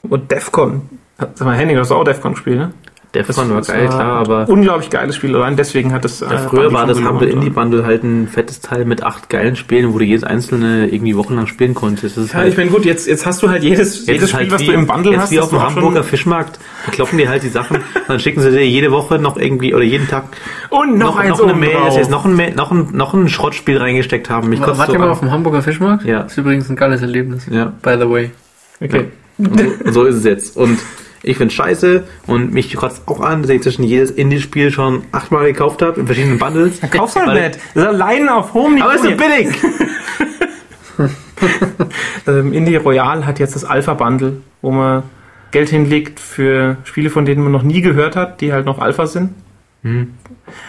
[0.03, 0.83] und Defcon.
[1.19, 2.73] Sag mal, Henning, du hast auch Defcon gespielt, ne?
[3.15, 5.35] Defcon war Das geil, klar, aber Unglaublich geiles Spiel.
[5.35, 6.21] Allein deswegen hat es.
[6.21, 6.99] ja, äh, früher war das.
[7.03, 10.89] Humble Indie Bundle halt ein fettes Teil mit acht geilen Spielen, wo du jedes einzelne
[10.89, 12.17] irgendwie wochenlang spielen konntest.
[12.19, 14.41] Das ist Ja, ich meine, gut, jetzt, jetzt hast du halt jedes, jedes ist Spiel,
[14.41, 15.31] halt was wie, du im Bundle jetzt hast.
[15.31, 16.59] wie das auf dem Hamburger Fischmarkt.
[16.85, 19.85] Da kloppen die halt die Sachen, dann schicken sie dir jede Woche noch irgendwie oder
[19.85, 20.25] jeden Tag
[20.69, 23.29] Und noch, eins noch eine Mail, dass sie jetzt noch ein, noch ein, noch ein
[23.29, 24.51] Schrottspiel reingesteckt haben.
[24.51, 25.11] Mich kotzt Wart so ihr mal an.
[25.13, 26.05] auf dem Hamburger Fischmarkt?
[26.05, 26.25] Ja.
[26.25, 27.47] Das ist übrigens ein geiles Erlebnis.
[27.51, 27.73] Ja.
[27.83, 28.31] By the way.
[28.81, 29.07] Okay.
[29.39, 30.57] Und so, und so ist es jetzt.
[30.57, 30.79] Und
[31.23, 35.47] ich find's scheiße und mich kotzt auch an, dass ich zwischen jedes Indie-Spiel schon achtmal
[35.47, 36.81] gekauft habe in verschiedenen Bundles.
[36.91, 37.59] Kauf's halt Weil- nicht.
[37.75, 38.85] Das ist allein auf hohem Niveau.
[38.87, 39.49] Aber ist so billig!
[42.27, 45.05] ähm, Indie Royal hat jetzt das Alpha Bundle, wo man
[45.51, 49.07] Geld hinlegt für Spiele, von denen man noch nie gehört hat, die halt noch Alpha
[49.07, 49.35] sind.
[49.83, 50.15] Mhm.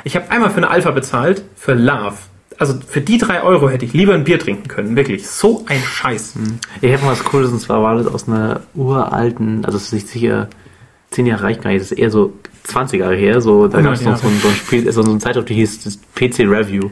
[0.03, 2.17] Ich habe einmal für eine Alpha bezahlt, für Love.
[2.59, 4.95] Also für die drei Euro hätte ich lieber ein Bier trinken können.
[4.95, 5.27] Wirklich.
[5.27, 6.35] So ein Scheiß.
[6.81, 9.93] Ich habe mal was Cooles und zwar war das aus einer uralten, also es ist
[9.93, 10.49] nicht sicher
[11.11, 12.33] zehn Jahre reicht gar nicht, das ist eher so
[12.65, 15.01] 20 Jahre her, so da 100 gab es noch so ein, so ein Spiel, so
[15.03, 16.89] eine Zeitschrift, die hieß das PC Review.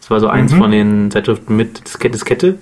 [0.00, 0.58] Das war so eins Mhm.
[0.58, 2.58] von den Zeitschriften mit Diskette, Diskette.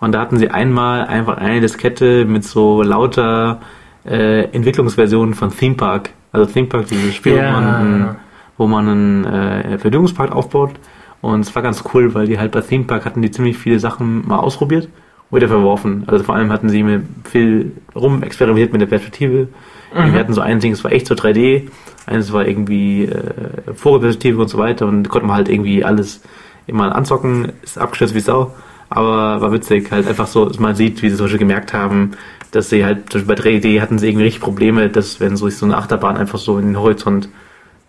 [0.00, 3.60] Und da hatten sie einmal einfach eine Diskette mit so lauter
[4.06, 6.10] äh, Entwicklungsversionen von Theme Park.
[6.30, 7.46] Also Theme Park, dieses Spiel, Ja.
[7.48, 8.16] wo man, einen-
[8.58, 10.72] wo man einen äh, Vergnügungspark aufbaut.
[11.24, 13.80] Und es war ganz cool, weil die halt bei Theme Park hatten die ziemlich viele
[13.80, 14.90] Sachen mal ausprobiert
[15.30, 16.04] und wieder verworfen.
[16.06, 19.48] Also vor allem hatten sie mit viel rumexperimentiert mit der Perspektive.
[19.94, 21.68] Wir hatten so ein Ding, es war echt so 3D,
[22.04, 26.20] eines war irgendwie äh, Vogelperspektive und so weiter und konnte man halt irgendwie alles
[26.66, 28.52] immer anzocken, ist abgestürzt wie Sau,
[28.90, 32.10] aber war witzig, halt einfach so, dass man sieht, wie sie zum Beispiel gemerkt haben,
[32.50, 35.48] dass sie halt, zum Beispiel bei 3D hatten sie irgendwie richtig Probleme, dass wenn so,
[35.48, 37.30] so eine Achterbahn einfach so in den Horizont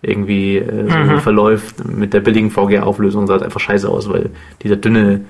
[0.08, 1.20] irgendwie äh, so Mhm.
[1.20, 4.30] verläuft mit der billigen VGA-Auflösung, sah es einfach scheiße aus, weil
[4.62, 5.22] dieser dünne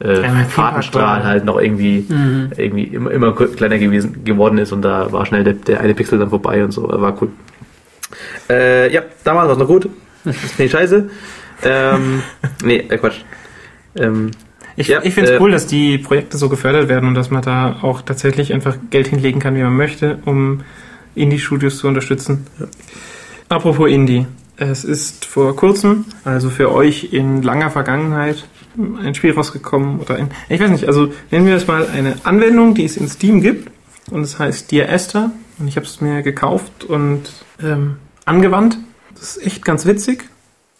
[0.00, 2.50] äh, Ja, Fahrtenstrahl halt noch irgendwie Mhm.
[2.56, 6.18] irgendwie immer, immer kleiner gewesen geworden ist und da war schnell der, der eine Pixel
[6.18, 6.88] dann vorbei und so.
[6.88, 7.28] War cool.
[8.50, 9.88] Äh, ja, damals war es noch gut.
[10.24, 11.08] Das finde ich scheiße.
[11.64, 12.22] Ähm,
[12.64, 13.20] nee, äh, Quatsch.
[13.96, 14.30] Ähm,
[14.76, 17.30] Ich, Ja, ich finde es äh, cool, dass die Projekte so gefördert werden und dass
[17.30, 20.62] man da auch tatsächlich einfach Geld hinlegen kann, wie man möchte, um
[21.14, 22.46] Indie-Studios zu unterstützen.
[23.48, 24.26] Apropos Indie.
[24.56, 30.30] Es ist vor kurzem, also für euch in langer Vergangenheit, ein Spiel rausgekommen oder ein,
[30.48, 33.70] ich weiß nicht, also nennen wir es mal eine Anwendung, die es in Steam gibt
[34.10, 37.22] und es heißt Dear Esther und ich habe es mir gekauft und
[37.62, 38.78] ähm, angewandt.
[39.14, 40.28] Das ist echt ganz witzig.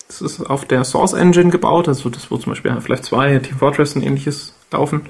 [0.07, 3.59] Das ist auf der Source Engine gebaut, also das wo zum Beispiel vielleicht zwei Team
[3.59, 5.03] Fortress und ähnliches laufen.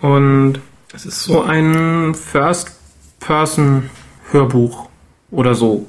[0.00, 0.60] Und
[0.94, 4.88] es ist so ein First-Person-Hörbuch
[5.30, 5.86] oder so.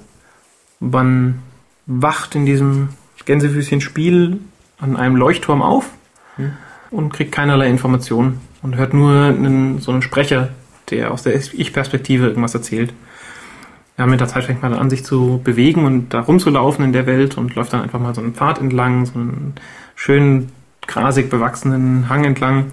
[0.80, 1.40] Man
[1.86, 2.90] wacht in diesem
[3.26, 4.40] Gänsefüßchen-Spiel
[4.80, 5.90] an einem Leuchtturm auf
[6.92, 10.50] und kriegt keinerlei Informationen und hört nur einen, so einen Sprecher,
[10.90, 12.94] der aus der Ich-Perspektive irgendwas erzählt.
[13.98, 17.06] Ja, mit der Zeit fängt man an, sich zu bewegen und da rumzulaufen in der
[17.06, 19.56] Welt und läuft dann einfach mal so einen Pfad entlang, so einen
[19.96, 20.52] schönen,
[20.88, 22.72] grasig bewachsenen Hang entlang.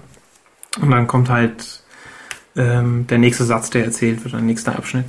[0.81, 1.83] Und dann kommt halt
[2.55, 5.05] ähm, der nächste Satz, der erzählt wird, der nächste Abschnitt.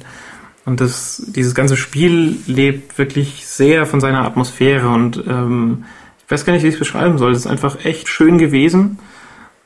[0.68, 5.85] Und das, dieses ganze Spiel lebt wirklich sehr von seiner Atmosphäre und ähm,
[6.22, 7.33] ich weiß gar nicht, wie ich es beschreiben soll.
[7.33, 8.98] Es ist einfach echt schön gewesen.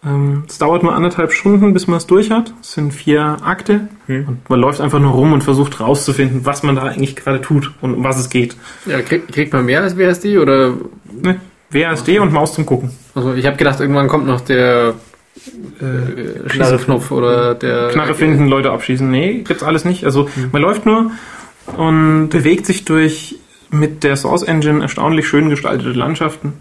[0.07, 2.55] Ähm, Es dauert nur anderthalb Stunden, bis man es durch hat.
[2.61, 4.29] Es sind vier Akte Hm.
[4.29, 7.73] und man läuft einfach nur rum und versucht rauszufinden, was man da eigentlich gerade tut
[7.81, 8.57] und um was es geht.
[8.87, 10.75] Ja, krieg, kriegt man mehr als WSD oder?
[11.21, 11.41] Ne?
[11.71, 12.93] WASD und Maus zum Gucken.
[13.17, 14.95] Also ich habe gedacht, irgendwann kommt noch der
[15.81, 19.11] Äh, äh, Schießknopf oder der Knarre finden, Leute abschießen.
[19.11, 20.05] Nee, gibt's alles nicht.
[20.05, 21.11] Also man läuft nur
[21.77, 23.39] und bewegt sich durch
[23.71, 26.55] mit der Source Engine erstaunlich schön gestaltete Landschaften.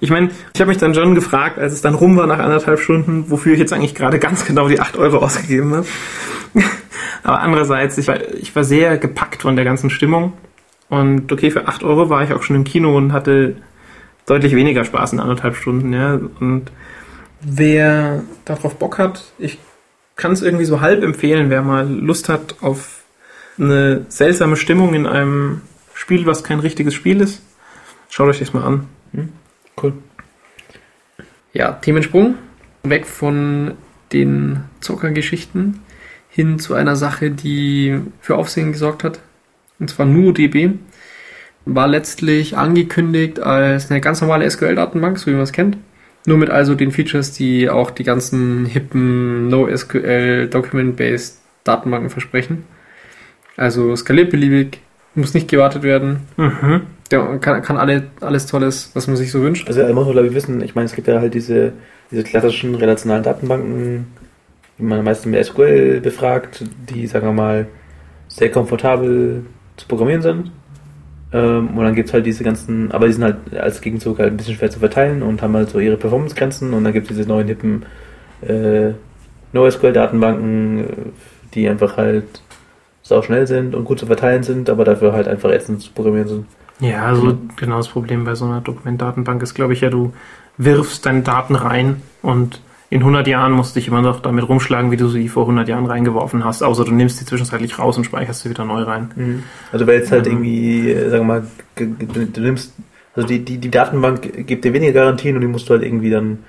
[0.00, 2.80] Ich meine, ich habe mich dann schon gefragt, als es dann rum war nach anderthalb
[2.80, 5.86] Stunden, wofür ich jetzt eigentlich gerade ganz genau die 8 Euro ausgegeben habe.
[7.22, 10.32] Aber andererseits, ich war, ich war sehr gepackt von der ganzen Stimmung.
[10.88, 13.56] Und okay, für 8 Euro war ich auch schon im Kino und hatte
[14.26, 15.92] deutlich weniger Spaß in anderthalb Stunden.
[15.92, 16.18] Ja.
[16.40, 16.70] Und
[17.42, 19.58] wer darauf Bock hat, ich
[20.16, 23.02] kann es irgendwie so halb empfehlen, wer mal Lust hat auf
[23.58, 25.62] eine seltsame Stimmung in einem
[25.94, 27.42] Spiel, was kein richtiges Spiel ist.
[28.08, 28.86] Schaut euch das mal an.
[29.82, 29.94] cool.
[31.52, 32.36] Ja, Themensprung.
[32.82, 33.72] weg von
[34.12, 35.80] den Zockergeschichten
[36.28, 39.20] hin zu einer Sache, die für Aufsehen gesorgt hat.
[39.78, 40.70] Und zwar NuDB.
[41.64, 45.76] War letztlich angekündigt als eine ganz normale SQL-Datenbank, so wie man es kennt.
[46.24, 52.64] Nur mit also den Features, die auch die ganzen hippen NoSQL Document-Based Datenbanken versprechen.
[53.56, 54.80] Also skaliert beliebig,
[55.14, 56.20] muss nicht gewartet werden.
[56.36, 56.82] Mhm.
[57.10, 59.68] Der kann, kann alle, alles Tolles, was man sich so wünscht.
[59.68, 61.72] Also man muss man glaube ich wissen, ich meine, es gibt ja halt diese,
[62.10, 64.06] diese klassischen relationalen Datenbanken,
[64.78, 67.66] die man meistens mit SQL befragt, die, sagen wir mal,
[68.28, 69.44] sehr komfortabel
[69.76, 70.52] zu programmieren sind.
[71.32, 74.32] Ähm, und dann gibt es halt diese ganzen, aber die sind halt als Gegenzug halt
[74.32, 77.16] ein bisschen schwer zu verteilen und haben halt so ihre Performance-Grenzen und dann gibt es
[77.16, 77.86] diese neuen hippen
[78.42, 78.92] äh,
[79.52, 80.84] NoSQL-Datenbanken, äh,
[81.54, 82.42] die einfach halt
[83.02, 86.28] sau schnell sind und gut zu verteilen sind, aber dafür halt einfach ätzend zu programmieren
[86.28, 86.46] sind.
[86.80, 90.12] Ja, also genau das Problem bei so einer Dokumentdatenbank ist, glaube ich, ja, du
[90.56, 92.60] wirfst deine Daten rein und
[92.92, 95.66] in 100 Jahren musst du dich immer noch damit rumschlagen, wie du sie vor 100
[95.66, 99.42] Jahren reingeworfen hast, außer du nimmst die zwischenzeitlich raus und speicherst sie wieder neu rein.
[99.72, 100.32] Also weil jetzt halt Mhm.
[100.32, 102.74] irgendwie, äh, sagen wir mal, du nimmst,
[103.16, 106.10] also die, die, die Datenbank gibt dir weniger Garantien und die musst du halt irgendwie
[106.10, 106.40] dann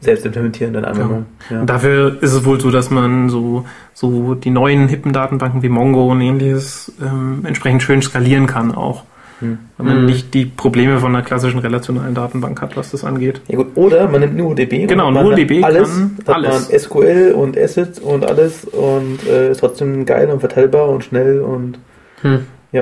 [0.00, 1.26] selbst implementieren, deine Anwendung.
[1.50, 1.62] Ja.
[1.62, 5.70] Und dafür ist es wohl so, dass man so, so die neuen hippen Datenbanken wie
[5.70, 9.04] Mongo und ähnliches ähm, entsprechend schön skalieren kann auch.
[9.42, 9.58] Hm.
[9.76, 10.06] Weil man Mhm.
[10.06, 13.40] nicht die Probleme von einer klassischen relationalen Datenbank hat, was das angeht.
[13.48, 15.90] Ja gut, oder man nimmt NuDB Genau, und NuDB alles,
[16.24, 16.70] kann alles.
[16.70, 21.40] man SQL und Asset und alles und äh, ist trotzdem geil und verteilbar und schnell
[21.40, 21.78] und
[22.22, 22.46] Hm.
[22.74, 22.80] Äh,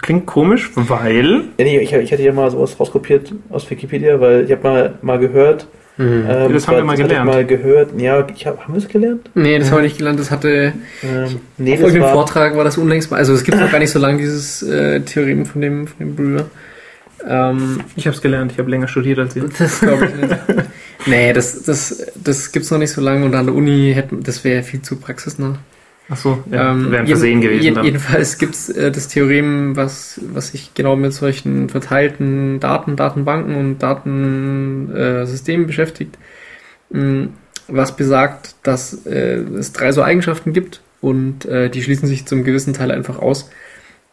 [0.00, 4.44] klingt komisch, weil ja, nee, ich, ich hatte ja mal sowas rauskopiert aus Wikipedia, weil
[4.46, 5.66] ich habe mal, mal gehört,
[5.98, 6.24] Mhm.
[6.28, 7.26] ähm, das haben wir mal gelernt.
[7.26, 9.30] mal gehört, ja, ich hab, haben wir es gelernt?
[9.34, 10.20] Nee, das habe ich nicht gelernt.
[10.20, 13.16] Das hatte Ähm, nee, auf irgendeinem Vortrag war das unlängst mal.
[13.16, 16.14] Also es gibt noch gar nicht so lange dieses äh, Theorem von dem, von dem
[16.16, 16.46] Brewer.
[17.26, 19.48] Ähm, ich habe es gelernt, ich habe länger studiert als ihr.
[19.58, 20.36] das glaube ich nicht.
[21.06, 24.44] nee, das, das, das gibt's noch nicht so lange und an der Uni hätten, das
[24.44, 25.58] wäre viel zu praxisnah.
[26.08, 27.74] Achso, ja, Ähm, wäre ein jeden- Versehen gewesen.
[27.74, 27.84] dann.
[27.84, 33.82] Jedenfalls gibt's äh, das Theorem, was, was sich genau mit solchen verteilten Daten, Datenbanken und
[33.82, 36.16] Datensystemen äh, beschäftigt,
[36.90, 37.28] mh,
[37.68, 42.44] was besagt, dass äh, es drei so Eigenschaften gibt und äh, die schließen sich zum
[42.44, 43.50] gewissen Teil einfach aus.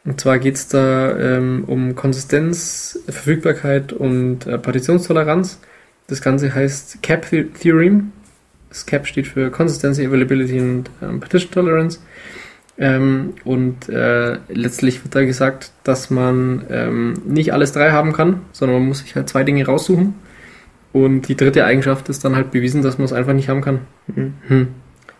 [0.06, 5.60] Und zwar geht's da ähm, um Konsistenz, Verfügbarkeit und äh, Partitionstoleranz.
[6.08, 8.12] Das Ganze heißt CAP The- Theorem.
[8.74, 12.00] Das CAP steht für Consistency, Availability und ähm, Partition Tolerance.
[12.80, 18.42] Ähm, und äh, letztlich wird da gesagt, dass man ähm, nicht alles drei haben kann,
[18.52, 20.16] sondern man muss sich halt zwei Dinge raussuchen.
[20.92, 23.82] Und die dritte Eigenschaft ist dann halt bewiesen, dass man es einfach nicht haben kann.
[24.08, 24.70] Mhm.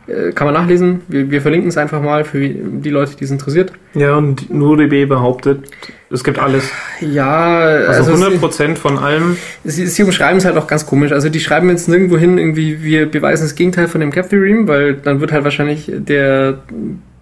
[0.08, 1.02] Äh, kann man nachlesen.
[1.08, 3.72] Wir, wir verlinken es einfach mal für die Leute, die es interessiert.
[3.94, 5.70] Ja, und NuDB behauptet,
[6.10, 6.70] es gibt alles.
[7.00, 9.38] Ja, Also, also, 100% von allem.
[9.64, 11.12] sie, sie umschreiben es halt auch ganz komisch.
[11.12, 14.68] Also die schreiben jetzt nirgendwo hin, irgendwie, wir beweisen das Gegenteil von dem Cap Theorem,
[14.68, 16.60] weil dann wird halt wahrscheinlich der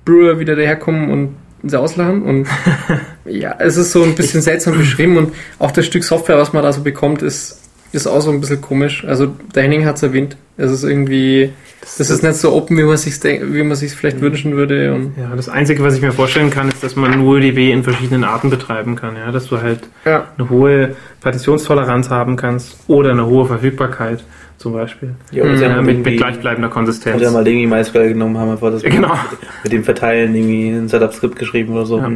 [0.06, 1.36] Brewer wieder daherkommen und
[1.70, 2.24] sie auslachen.
[2.24, 2.48] Und
[3.26, 6.64] ja, es ist so ein bisschen seltsam beschrieben und auch das Stück Software, was man
[6.64, 9.06] da so bekommt, ist, ist auch so ein bisschen komisch.
[9.06, 10.36] Also der Henning hat es erwähnt.
[10.58, 14.22] Es ist irgendwie, das ist nicht so open, wie man sich wie man sich vielleicht
[14.22, 14.94] wünschen würde.
[14.94, 18.24] Und Ja, das Einzige, was ich mir vorstellen kann, ist, dass man NuDB in verschiedenen
[18.24, 19.16] Arten betreiben kann.
[19.16, 24.24] Ja, dass du halt ja, eine hohe Partitionstoleranz haben kannst oder eine hohe Verfügbarkeit
[24.58, 25.16] zum Beispiel.
[25.32, 25.62] ja, Mhm.
[25.62, 27.20] Ja, mit, mit gleichbleibender Konsistenz.
[27.20, 29.18] Oder mal irgendwie MySQL genommen, haben einfach das genau.
[29.64, 31.98] mit, dem Verteilen irgendwie ein Setup-Skript geschrieben oder so.
[31.98, 32.12] Ja.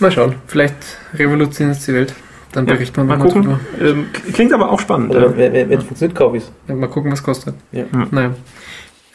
[0.00, 0.34] Mal schauen.
[0.48, 0.74] Vielleicht
[1.14, 2.14] revolutioniert es die Welt.
[2.54, 3.42] Dann Ja, berichten wir mal mal gucken.
[3.42, 3.60] drüber.
[3.80, 5.10] Ähm, klingt aber auch spannend.
[5.10, 5.52] Oder ja.
[5.52, 6.52] wenn es funktioniert, kaufe ich es.
[6.68, 7.56] Ja, mal gucken, was kostet.
[7.72, 7.84] Ja.
[7.90, 8.08] Hm.
[8.12, 8.34] Naja.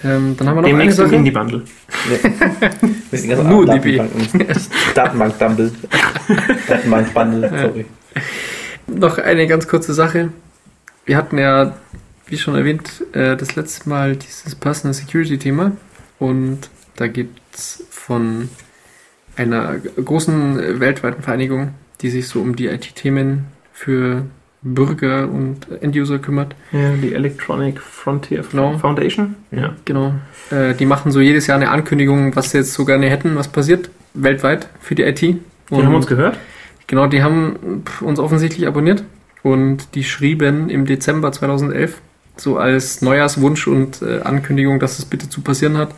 [0.03, 1.15] Ähm, dann haben wir noch eine Demnächst im Sache.
[1.15, 1.63] Indie-Bundle.
[3.11, 3.97] Mit den ganzen Nur DB.
[3.97, 4.45] Datenbanken.
[4.95, 5.71] Datenbank-Dumble.
[6.67, 7.85] Datenbank-Bundle, sorry.
[8.87, 10.29] Noch eine ganz kurze Sache.
[11.05, 11.75] Wir hatten ja,
[12.27, 15.71] wie schon erwähnt, äh, das letzte Mal dieses Personal Security Thema.
[16.17, 18.49] Und da gibt's von
[19.37, 24.23] einer großen weltweiten Vereinigung, die sich so um die IT-Themen für
[24.61, 26.55] Bürger und Enduser kümmert.
[26.71, 28.77] Ja, die Electronic Frontier Genau.
[28.77, 29.35] Foundation.
[29.51, 29.73] Ja.
[29.85, 30.13] Genau.
[30.51, 33.47] Äh, die machen so jedes Jahr eine Ankündigung, was sie jetzt so gerne hätten, was
[33.47, 35.21] passiert, weltweit für die IT.
[35.21, 36.37] Die Und haben uns gehört.
[36.87, 39.03] Genau, die haben uns offensichtlich abonniert
[39.43, 42.01] und die schrieben im Dezember 2011
[42.35, 45.89] so als Neujahrswunsch und äh, Ankündigung, dass es bitte zu passieren hat,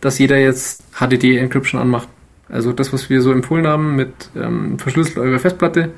[0.00, 2.08] dass jeder jetzt HDD-Encryption anmacht.
[2.48, 5.90] Also das, was wir so empfohlen haben mit ähm, verschlüsselt eure Festplatte,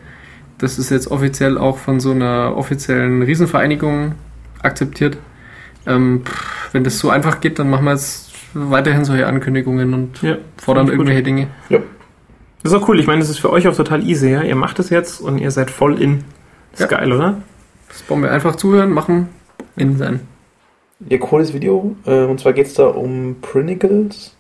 [0.59, 4.13] das ist jetzt offiziell auch von so einer offiziellen Riesenvereinigung
[4.63, 5.19] akzeptiert.
[5.87, 10.23] Ähm, pff, wenn das so einfach geht, dann machen wir jetzt weiterhin solche Ankündigungen und
[10.23, 10.99] Ja, fordern ich gut.
[11.01, 11.49] irgendwelche Dinge.
[12.63, 12.99] Das ist auch cool.
[12.99, 14.31] Ich meine, das ist für euch auch total easy.
[14.31, 14.43] Ja?
[14.43, 16.25] Ihr macht es jetzt und ihr seid voll in.
[16.73, 16.99] Das ist Ja.
[16.99, 17.37] geil, oder?
[17.89, 19.29] Das wollen wir einfach zuhören, machen,
[19.77, 20.21] in sein.
[21.09, 21.95] Ja, cooles Video.
[22.07, 24.36] Äh, und zwar geht es da um Prinicles.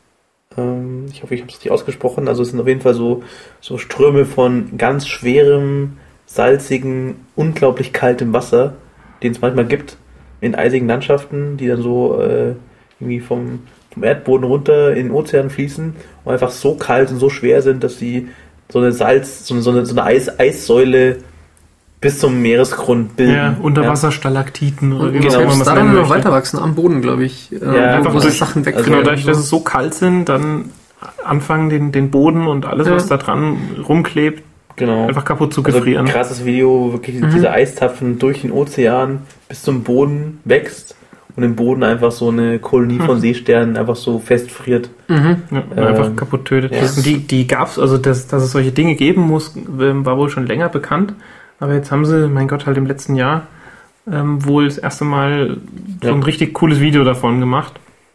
[0.57, 2.29] Ähm, ich hoffe, ich habe es richtig ausgesprochen.
[2.29, 3.23] Also es sind auf jeden Fall so,
[3.61, 8.75] so Ströme von ganz schwerem, salzigen, unglaublich kaltem Wasser,
[9.23, 9.97] den es manchmal gibt
[10.41, 12.55] in eisigen Landschaften, die dann so äh,
[13.01, 13.61] irgendwie vom,
[13.93, 17.83] vom Erdboden runter in den Ozean fließen und einfach so kalt und so schwer sind,
[17.85, 18.29] dass sie
[18.69, 21.19] so eine Salz, so eine, so eine, Eis, Eissäule
[22.01, 23.35] bis zum Meeresgrund bilden.
[23.35, 26.75] Ja, Unterwasserstalaktiten oder wie Genau, man muss es da nennen dann noch weiter wachsen am
[26.75, 27.51] Boden, glaube ich.
[27.53, 30.29] Äh, Ja, wo, einfach wo durch- Sachen also Genau, dadurch, dass es so kalt sind,
[30.29, 30.67] dann
[31.25, 32.95] anfangen den, den Boden und alles, Ja.
[32.95, 33.57] was da dran
[33.89, 34.43] rumklebt,
[34.77, 35.07] Genau.
[35.09, 36.07] einfach kaputt zu Also gefrieren.
[36.07, 37.31] krasses Video, wirklich Mhm.
[37.35, 40.97] diese Eistapfen durch den Ozean bis zum Boden wächst
[41.35, 44.91] und im Boden einfach so eine Kolonie von Seesternen einfach so festfriert.
[45.09, 45.37] Mhm.
[45.51, 46.73] Ja, Ähm, einfach kaputt tötet.
[46.73, 46.81] ja.
[47.03, 50.47] Die, die gab's, also dass, dass es solche Dinge geben muss, ähm, war wohl schon
[50.47, 51.15] länger bekannt.
[51.61, 53.47] Aber jetzt haben sie, mein Gott, halt im letzten Jahr
[54.11, 55.57] ähm, wohl das erste Mal
[56.03, 56.15] so Ja.
[56.15, 57.73] ein richtig cooles Video davon gemacht.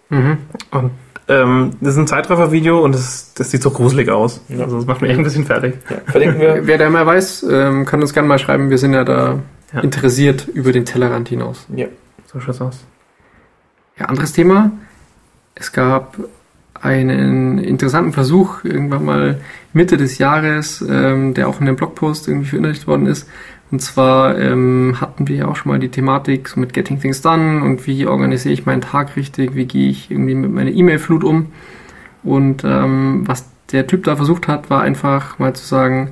[0.10, 0.38] Mhm.
[0.72, 0.92] Und
[1.28, 4.42] ähm, das ist ein Zeitraffer-Video und das, das sieht so gruselig aus.
[4.50, 4.64] Ja.
[4.64, 5.76] Also das macht mich echt ein bisschen fertig.
[5.90, 6.68] Ja, verlinken wir.
[6.68, 8.70] Wer da mehr weiß, ähm, kann uns gerne mal schreiben.
[8.70, 9.40] Wir sind ja da
[9.74, 9.80] Ja.
[9.82, 11.66] interessiert über den Tellerrand hinaus.
[11.76, 11.88] ja.
[12.32, 12.84] So schaut's aus.
[14.00, 14.72] Ja, anderes Thema.
[15.56, 16.18] Es gab
[16.82, 19.40] einen interessanten Versuch irgendwann mal
[19.74, 23.30] Mitte des Jahres, ähm, der auch in dem Blogpost irgendwie verinnerlicht worden ist.
[23.72, 27.22] Und zwar ähm, hatten wir ja auch schon mal die Thematik so mit Getting Things
[27.22, 31.24] Done und wie organisiere ich meinen Tag richtig, wie gehe ich irgendwie mit meiner E-Mail-Flut
[31.24, 31.48] um.
[32.24, 36.12] Und ähm, was der Typ da versucht hat, war einfach mal zu sagen,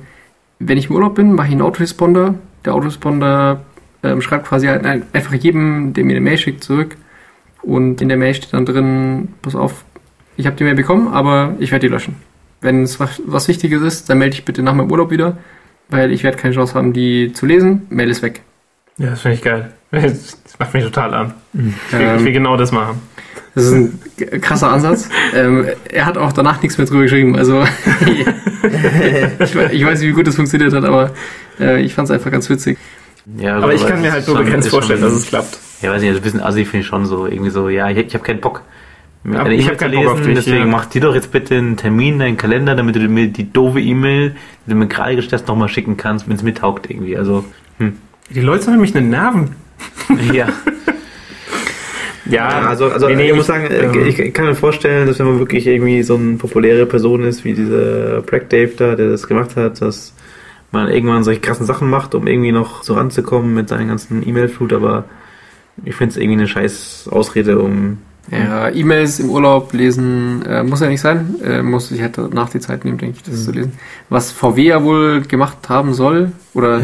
[0.58, 2.34] wenn ich im Urlaub bin, mache ich einen Autoresponder.
[2.64, 3.60] Der Autoresponder
[4.02, 6.96] ähm, schreibt quasi halt ein- einfach jedem, der mir eine Mail schickt, zurück.
[7.62, 9.84] Und in der Mail steht dann drin, pass auf,
[10.40, 12.16] ich habe die Mail bekommen, aber ich werde die löschen.
[12.60, 15.38] Wenn es was, was Wichtiges ist, dann melde ich bitte nach meinem Urlaub wieder,
[15.88, 17.86] weil ich werde keine Chance haben, die zu lesen.
[17.90, 18.42] Mail ist weg.
[18.98, 19.72] Ja, das finde ich geil.
[19.92, 21.34] Das macht mich total an.
[21.52, 23.00] Ich will, ich will Ähm, genau das machen.
[23.54, 25.08] das ist ein krasser Ansatz.
[25.34, 27.34] ähm, er hat auch danach nichts mehr drüber geschrieben.
[27.34, 27.64] Also
[28.06, 28.26] ich,
[29.40, 31.12] ich weiß nicht, wie gut das funktioniert hat, aber
[31.58, 32.78] äh, ich fand es einfach ganz witzig.
[33.38, 35.58] ja Aber ich kann mir halt nur begrenzt vorstellen, dass es klappt.
[35.82, 37.26] Ja, weiß nicht, also ein bisschen assi finde ich schon so.
[37.26, 38.62] Irgendwie so, ja, ich, ich habe keinen Bock.
[39.24, 40.66] Ja, eine ich E-Mail hab zu keinen Bock auf lesen, dich, deswegen ja.
[40.66, 43.80] mach dir doch jetzt bitte einen Termin in deinen Kalender, damit du mir die doofe
[43.80, 47.16] E-Mail, die du mir gerade gestellt hast, nochmal schicken kannst, wenn es mir taugt irgendwie.
[47.16, 47.44] Also,
[47.78, 47.98] hm.
[48.30, 49.56] Die Leute sind nämlich eine Nerven.
[50.32, 50.48] ja.
[52.26, 55.18] Ja, also, also nee, nee, ich muss sagen, äh, ähm, ich, kann mir vorstellen, dass
[55.18, 59.08] wenn man wirklich irgendwie so eine populäre Person ist, wie dieser Prack Dave da, der
[59.08, 60.14] das gemacht hat, dass
[60.70, 64.72] man irgendwann solche krassen Sachen macht, um irgendwie noch so ranzukommen mit seinen ganzen E-Mail-Flut,
[64.72, 65.06] aber
[65.84, 67.98] ich finde es irgendwie eine scheiß Ausrede, um
[68.30, 71.34] Ja, E-Mails im Urlaub lesen äh, muss ja nicht sein.
[71.44, 73.72] Äh, muss sich halt nach die Zeit nehmen, denke ich, das zu lesen.
[74.08, 76.78] Was VW ja wohl gemacht haben soll, oder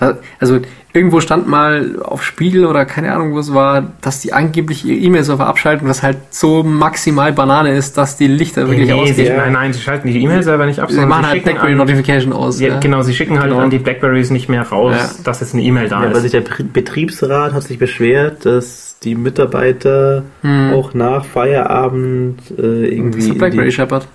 [0.00, 0.16] Ja.
[0.38, 0.60] also
[0.92, 4.96] irgendwo stand mal auf Spiegel oder keine Ahnung, wo es war, dass die angeblich ihr
[5.00, 9.36] E-Mail-Server abschalten, was halt so maximal Banane ist, dass die Lichter wirklich Nee, sie, ausgehen.
[9.36, 11.78] nein, nein, sie schalten die E-Mail-Server nicht ab, Sie machen sie halt schicken BlackBerry an,
[11.78, 12.60] Notification aus.
[12.60, 12.78] ja, ja.
[12.80, 13.62] genau, sie schicken halt Genau.
[13.62, 15.10] an die Blackberries nicht mehr raus, Ja.
[15.24, 16.22] dass jetzt eine E-Mail da Ja, weil ist.
[16.22, 20.72] sich der Betrie- Betriebsrat hat sich beschwert, dass die Mitarbeiter Hm.
[20.72, 23.18] auch nach Feierabend äh, Das irgendwie.
[23.18, 24.08] ist in BlackBerry die, Shepherd.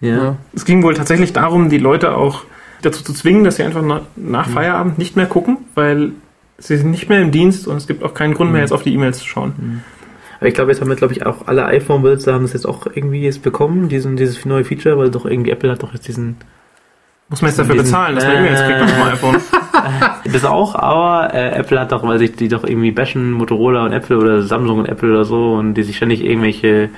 [0.00, 0.36] ja.
[0.54, 2.44] Es ging wohl tatsächlich darum, die Leute auch
[2.82, 4.52] dazu zu zwingen, dass sie einfach na, nach Mhm.
[4.52, 6.10] Feierabend nicht mehr gucken, weil
[6.58, 8.64] sie sind nicht mehr im Dienst und es gibt auch keinen Grund mehr, Mhm.
[8.64, 9.82] jetzt auf die E-Mails zu schauen.
[10.38, 12.86] Aber ich glaube, jetzt haben wir, glaube ich, auch alle iPhone-Besitzer haben das jetzt auch
[12.92, 16.36] irgendwie jetzt bekommen, diesen, dieses neue Feature, weil doch irgendwie Apple hat doch jetzt diesen.
[17.28, 19.12] Muss man jetzt dafür Diesen- bezahlen, dass man E-Mails kriegt auf dem Äh.
[19.12, 19.36] iPhone?
[20.32, 23.92] Das auch, aber äh, Apple hat doch, weil sich die doch irgendwie bashen, Motorola und
[23.92, 26.90] Apple oder Samsung und Apple oder so und die sich ständig irgendwelche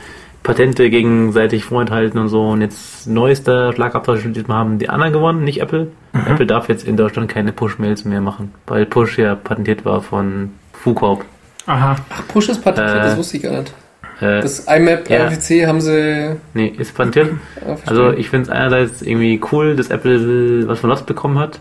[0.43, 5.89] Patente gegenseitig vorenthalten und so und jetzt neuester Schlagabtausch haben die anderen gewonnen, nicht Apple.
[6.13, 10.51] Apple darf jetzt in Deutschland keine Push-Mails mehr machen, weil Push ja patentiert war von
[10.73, 11.25] Fucorp.
[11.67, 11.97] Aha.
[12.11, 13.73] Ach, Push ist patentiert, Äh, das wusste ich gar nicht.
[14.21, 15.25] Äh, Das IMAP ja.
[15.25, 16.37] RFC haben sie.
[16.53, 17.31] nee, ist patentiert.
[17.67, 21.59] Ah, Also ich finde es einerseits irgendwie cool, dass Apple was von Lost bekommen hat,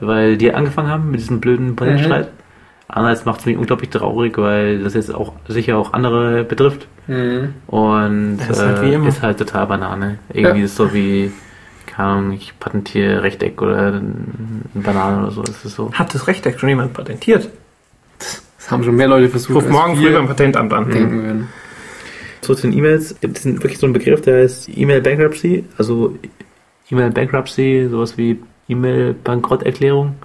[0.00, 2.28] weil die angefangen haben mit diesem blöden Patentstreit.
[2.88, 6.86] Andererseits macht es mich unglaublich traurig, weil das jetzt auch sicher auch andere betrifft.
[7.06, 7.54] Mhm.
[7.66, 9.08] Und ist halt wie äh, immer.
[9.08, 10.18] ist halt total Banane.
[10.32, 10.64] Irgendwie Ja.
[10.66, 11.32] ist so wie,
[11.86, 14.02] keine Ahnung, ich patentiere Rechteck oder eine
[14.74, 15.42] Banane oder so.
[15.42, 15.92] Das ist so.
[15.92, 17.48] Hat das Rechteck schon jemand patentiert?
[18.18, 19.56] Das haben schon mehr Leute versucht.
[19.56, 20.90] Ruf morgen früh beim Patentamt an.
[20.90, 21.48] denken würden.
[22.42, 23.18] Zurück zu den E-Mails.
[23.20, 25.64] Gibt es wirklich so einen Begriff, der heißt E-Mail Bankruptcy?
[25.78, 26.14] Also
[26.90, 30.16] E-Mail Bankruptcy, sowas wie E-Mail Bankrotterklärung,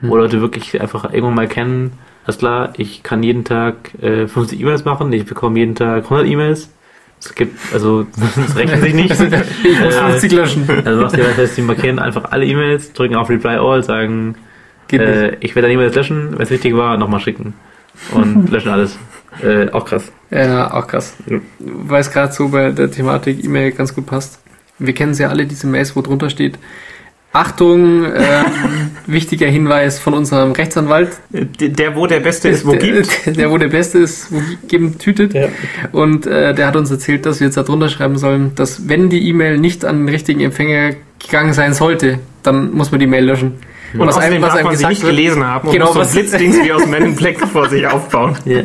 [0.00, 1.92] wo Leute wirklich einfach irgendwann mal kennen,
[2.28, 6.26] alles klar, ich kann jeden Tag äh, 50 E-Mails machen, ich bekomme jeden Tag 100
[6.26, 6.68] E-Mails.
[7.18, 9.10] Es gibt, also das rechnet sich nicht.
[9.64, 10.68] Ich muss Äh, 50 löschen.
[10.84, 14.34] Also was die das heißt, die markieren einfach alle E-Mails, drücken auf Reply All, sagen,
[14.92, 17.54] äh, ich werde deine E-Mails löschen, wenn es wichtig war, nochmal schicken.
[18.12, 18.98] Und löschen alles.
[19.42, 20.12] Äh, auch krass.
[20.30, 21.16] Ja, auch krass.
[21.26, 21.38] Ja.
[21.58, 24.38] Weil es gerade so bei der Thematik E-Mail ganz gut passt.
[24.78, 26.58] Wir kennen sie ja alle, diese Mails, wo drunter steht,
[27.38, 28.44] Achtung, ähm,
[29.06, 31.10] wichtiger Hinweis von unserem Rechtsanwalt.
[31.30, 33.36] Der, der, wo der Beste ist, wo der, gibt.
[33.36, 35.34] Der, wo der Beste ist, wo geben tütet.
[35.34, 35.48] Ja.
[35.92, 39.08] Und äh, der hat uns erzählt, dass wir jetzt da drunter schreiben sollen, dass wenn
[39.08, 43.24] die E-Mail nicht an den richtigen Empfänger gegangen sein sollte, dann muss man die Mail
[43.24, 43.54] löschen.
[43.94, 46.72] Und was außerdem darf man sie nicht wird, gelesen haben Genau, so was- Blitzdings wie
[46.72, 48.36] aus Men in Black vor sich aufbauen.
[48.44, 48.60] Ja.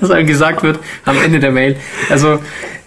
[0.00, 1.76] was einem gesagt wird am Ende der Mail.
[2.08, 2.38] Also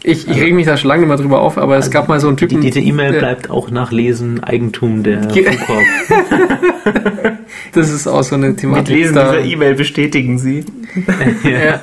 [0.04, 2.28] ich, ich reg mich da schon lange mal drüber auf, aber es gab mal so
[2.28, 2.62] einen Die, Typen.
[2.62, 5.84] diese E-Mail bleibt auch nach Lesen Eigentum der Flugkorb.
[7.74, 8.95] Das ist auch so eine Mit Thematik.
[8.95, 10.64] Lesen da- dieser E-Mail bestätigen sie.
[11.43, 11.80] ja,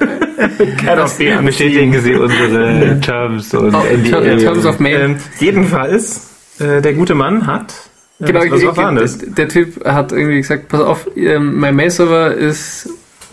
[1.18, 4.36] die Bestätigen Sie unsere Terms und Oh, NDA.
[4.36, 5.00] Terms of Mail.
[5.00, 6.28] Ähm, jedenfalls,
[6.60, 7.72] äh, der gute Mann hat.
[8.20, 9.18] Äh, Genau, was, was war das?
[9.18, 12.88] der, der Typ hat irgendwie gesagt, pass auf, ähm, mein Mail-Server ist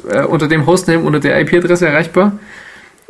[0.09, 2.39] äh, unter dem Hostname, unter der IP-Adresse erreichbar.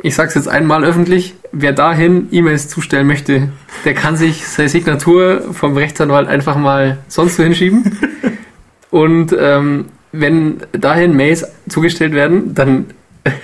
[0.00, 3.48] Ich sag's jetzt einmal öffentlich, wer dahin E-Mails zustellen möchte,
[3.84, 7.98] der kann sich seine Signatur vom Rechtsanwalt einfach mal sonst so hinschieben.
[8.90, 12.86] Und ähm, wenn dahin Mails zugestellt werden, dann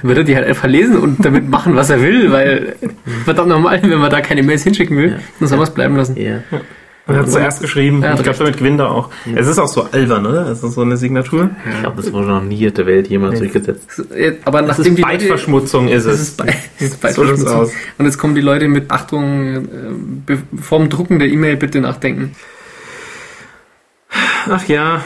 [0.03, 2.77] wird er die halt einfach lesen und damit machen, was er will, weil
[3.27, 5.17] verdammt normal, wenn man da keine Mails hinschicken will, Ja.
[5.41, 6.17] dann soll man es bleiben lassen.
[6.17, 6.39] Ja.
[7.07, 8.03] Und hat zuerst geschrieben.
[8.03, 9.11] Ja, ich glaube, damit gewinnt er auch.
[9.35, 10.47] Es ist auch so albern, oder?
[10.49, 11.51] Es ist so eine Signatur.
[11.71, 14.03] Ich glaube, das wurde noch nie der Welt jemand durchgesetzt.
[14.47, 16.21] Aber Das nachdem ist die Beitverschmutzung, ist das es.
[16.29, 17.49] ist, Be das ist So Beitverschmutzung.
[17.59, 17.73] aus.
[17.99, 19.69] Und jetzt kommen die Leute mit Achtung,
[20.29, 22.35] äh, vorm Drucken der E-Mail bitte nachdenken.
[24.49, 25.03] Ach ja.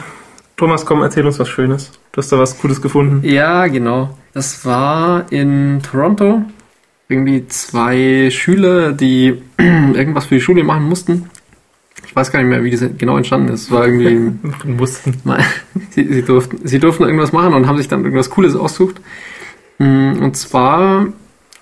[0.57, 1.93] Thomas, komm, erzähl uns was Schönes.
[2.13, 3.27] Du hast da was Gutes gefunden.
[3.29, 4.17] Ja, genau.
[4.35, 6.43] Das war in Toronto.
[7.09, 11.31] Irgendwie zwei Schüler, die irgendwas für die Schule machen mussten.
[12.09, 13.65] Ich weiß gar nicht mehr, wie das genau entstanden ist.
[13.65, 14.33] Es war irgendwie
[14.65, 15.15] Mussten.
[15.91, 19.01] Sie, sie, durften, sie durften irgendwas machen und haben sich dann irgendwas Cooles ausgesucht.
[19.79, 21.07] Mm, Und zwar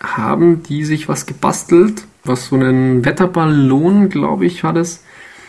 [0.01, 5.05] haben die sich was gebastelt, was so einen Wetterballon, glaube ich, war das.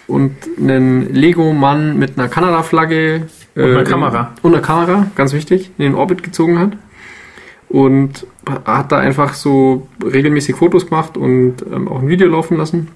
[0.08, 3.28] Und einen Lego-Mann mit einer Kanada-Flagge.
[3.56, 4.34] Und einer äh, Kamera.
[4.42, 6.72] Und einer Kamera, ganz wichtig, in den Orbit gezogen hat.
[7.70, 8.26] Und
[8.66, 12.88] hat da einfach so regelmäßig Fotos gemacht und ähm, auch ein Video laufen lassen.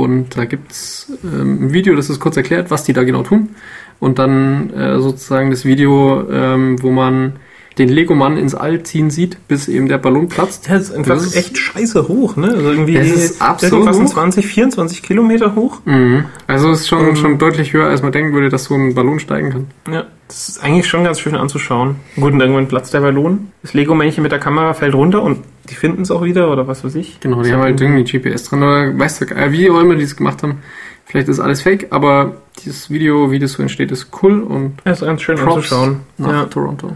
[0.00, 3.50] Und da gibt's ähm, ein Video, das ist kurz erklärt, was die da genau tun.
[3.98, 7.34] Und dann äh, sozusagen das Video, ähm, wo man
[7.78, 10.68] den Lego-Mann ins All ziehen sieht, bis eben der Ballon platzt.
[10.68, 12.48] Der ist einfach Das ist- echt scheiße hoch, ne?
[12.48, 14.10] Also irgendwie Es ist absurd irgendwas in hoch.
[14.12, 15.80] 20, 24 Kilometer hoch.
[15.84, 16.24] Mhm.
[16.46, 17.16] Also ist schon, Ähm.
[17.16, 19.66] schon deutlich höher, als man denken würde, dass so ein Ballon steigen kann.
[19.90, 21.96] Ja, das ist eigentlich schon ganz schön anzuschauen.
[22.16, 23.48] Gut, und irgendwann platzt der Ballon.
[23.62, 25.38] Das Lego-Männchen mit der Kamera fällt runter und
[25.70, 27.20] die finden es auch wieder oder was weiß ich.
[27.20, 27.54] Genau, die So.
[27.54, 30.42] haben halt irgendwie GPS dran oder weißt du, äh, wie auch immer die es gemacht
[30.42, 30.58] haben.
[31.06, 34.92] Vielleicht ist alles fake, aber dieses Video, wie das so entsteht, ist cool und Ja,
[34.92, 35.96] ist ganz schön Props anzuschauen.
[36.18, 36.92] nach Ja, Toronto.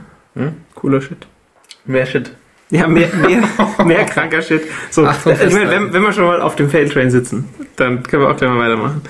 [0.74, 1.26] Cooler Shit.
[1.84, 2.32] Mehr Shit.
[2.70, 3.42] Ja, mehr, mehr,
[3.84, 4.62] mehr kranker Shit.
[4.90, 5.70] So, ich meine, festhalten.
[5.70, 8.58] wenn, wenn wir schon mal auf dem Failtrain sitzen, dann können wir auch gleich mal
[8.58, 9.02] weitermachen.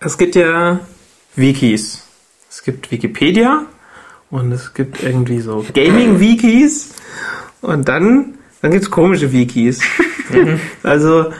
[0.00, 0.80] Es gibt ja
[1.36, 2.06] Wikis.
[2.50, 3.66] Es gibt Wikipedia
[4.30, 6.94] und es gibt irgendwie so Gaming-Wikis
[7.60, 9.80] und dann, dann gibt's komische Wikis.
[10.82, 11.32] also,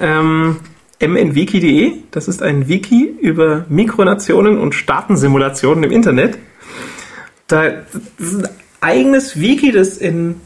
[0.00, 0.56] ähm,
[1.00, 6.38] mnwiki.de, das ist ein Wiki über Mikronationen und Staatensimulationen im Internet.
[7.48, 7.68] Da
[8.18, 8.48] das ist ein
[8.80, 10.40] eigenes Wiki, das in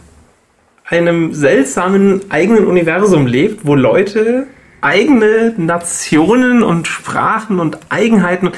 [0.86, 4.46] einem seltsamen eigenen Universum lebt, wo Leute
[4.80, 8.50] eigene Nationen und Sprachen und Eigenheiten.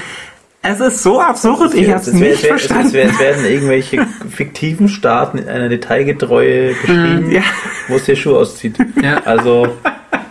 [0.65, 2.93] Es ist so absurd, ich habe es Das wär- nicht wär- Es, verstanden.
[2.93, 7.43] wär- es werden irgendwelche fiktiven Staaten in einer Detailgetreue beschrieben, Ja.
[7.89, 8.77] wo es der Schuh auszieht.
[9.03, 9.21] Ja.
[9.25, 9.67] Also,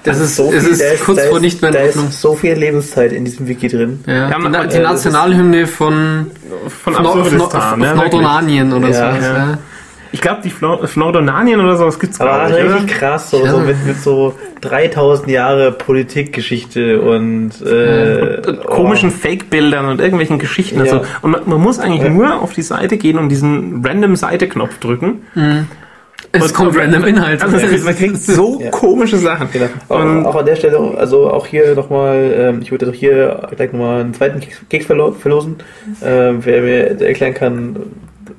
[0.03, 2.07] Das ist, so es viel, ist da kurz da vor nicht mehr in Da Ordnung.
[2.07, 3.99] ist so viel Lebenszeit in diesem Wiki drin.
[4.07, 6.31] Ja, die, Na- die das Nationalhymne von,
[6.67, 7.95] Von von, Absurdistan, ne.
[7.95, 9.27] Nordonanien oder Ja, so.
[9.27, 9.57] ja.
[10.13, 12.75] Ich glaube, die Flo- Flordonanien oder sowas gibt's Aber gar nicht, ist oder?
[12.75, 13.51] richtig krass, so, Ja.
[13.51, 20.79] so mit, mit so 3000 Jahre Politikgeschichte und, äh, Und komischen Fake-Bildern und irgendwelchen Geschichten.
[20.79, 20.83] Ja.
[20.83, 22.09] Also, und man, man muss eigentlich Ja.
[22.09, 25.21] nur auf die Seite gehen und diesen Random-Seite-Knopf drücken.
[26.33, 27.41] Es Und- kommt random Inhalt.
[27.43, 28.69] Also, man kriegt- man kriegt so Ja.
[28.71, 29.49] komische Sachen.
[29.51, 29.65] Genau.
[29.89, 33.49] Und- Auch, auch an der Stelle, also auch hier nochmal, ähm, ich würde auch hier
[33.55, 35.57] gleich nochmal einen zweiten Keks, Keks verlo verlosen,
[36.03, 37.75] ähm, wer mir erklären kann,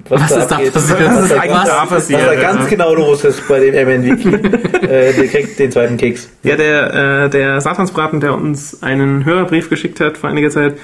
[0.09, 0.73] was, Was da ist da abgeht.
[0.73, 1.01] passiert?
[1.01, 2.21] Was, Was ist da, eigentlich was, da was passiert?
[2.27, 2.69] da ganz Ja.
[2.71, 4.29] genau los ist bei dem MN-Wiki.
[4.87, 6.29] äh, der kriegt den zweiten Keks.
[6.43, 10.75] Ja, der, äh, der Satansbraten, der uns einen Hörerbrief geschickt hat vor einiger Zeit,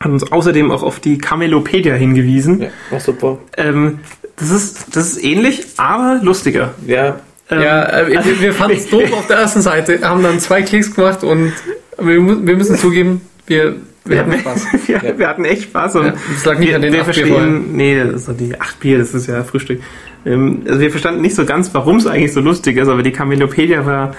[0.00, 2.62] hat uns außerdem auch auf die Camelopedia hingewiesen.
[2.62, 3.38] Ja, war super.
[3.56, 4.00] Ähm,
[4.36, 6.74] das, ist, das ist ähnlich, aber lustiger.
[6.86, 7.16] Ja,
[7.50, 10.62] Ähm, Ja, äh, wir, wir fanden es doof auf der ersten Seite, haben dann zwei
[10.62, 11.52] Klicks gemacht und
[11.98, 13.74] wir, wir müssen zugeben, wir
[14.04, 14.66] Wir hatten Spaß.
[14.86, 15.18] wir, Ja.
[15.18, 17.76] wir hatten echt Spaß und Ja, das lag nicht wir, an den wir acht verstehen,
[17.76, 19.80] nee, das ist doch die 8 Bier, das ist ja Frühstück.
[20.24, 23.12] Ähm, also wir verstanden nicht so ganz, warum es eigentlich so lustig ist, aber die
[23.12, 24.14] Camelopedia war,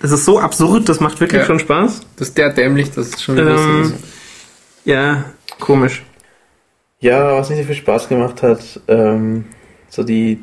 [0.00, 1.46] das ist so absurd, das macht wirklich Ja.
[1.46, 2.00] schon Spaß.
[2.16, 3.98] Das ist der dämlich, das ist schon wieder Ähm, lustig.
[4.86, 5.24] Ja,
[5.60, 6.02] komisch.
[7.00, 9.44] Ja, was nicht so viel Spaß gemacht hat, ähm,
[9.90, 10.38] so die.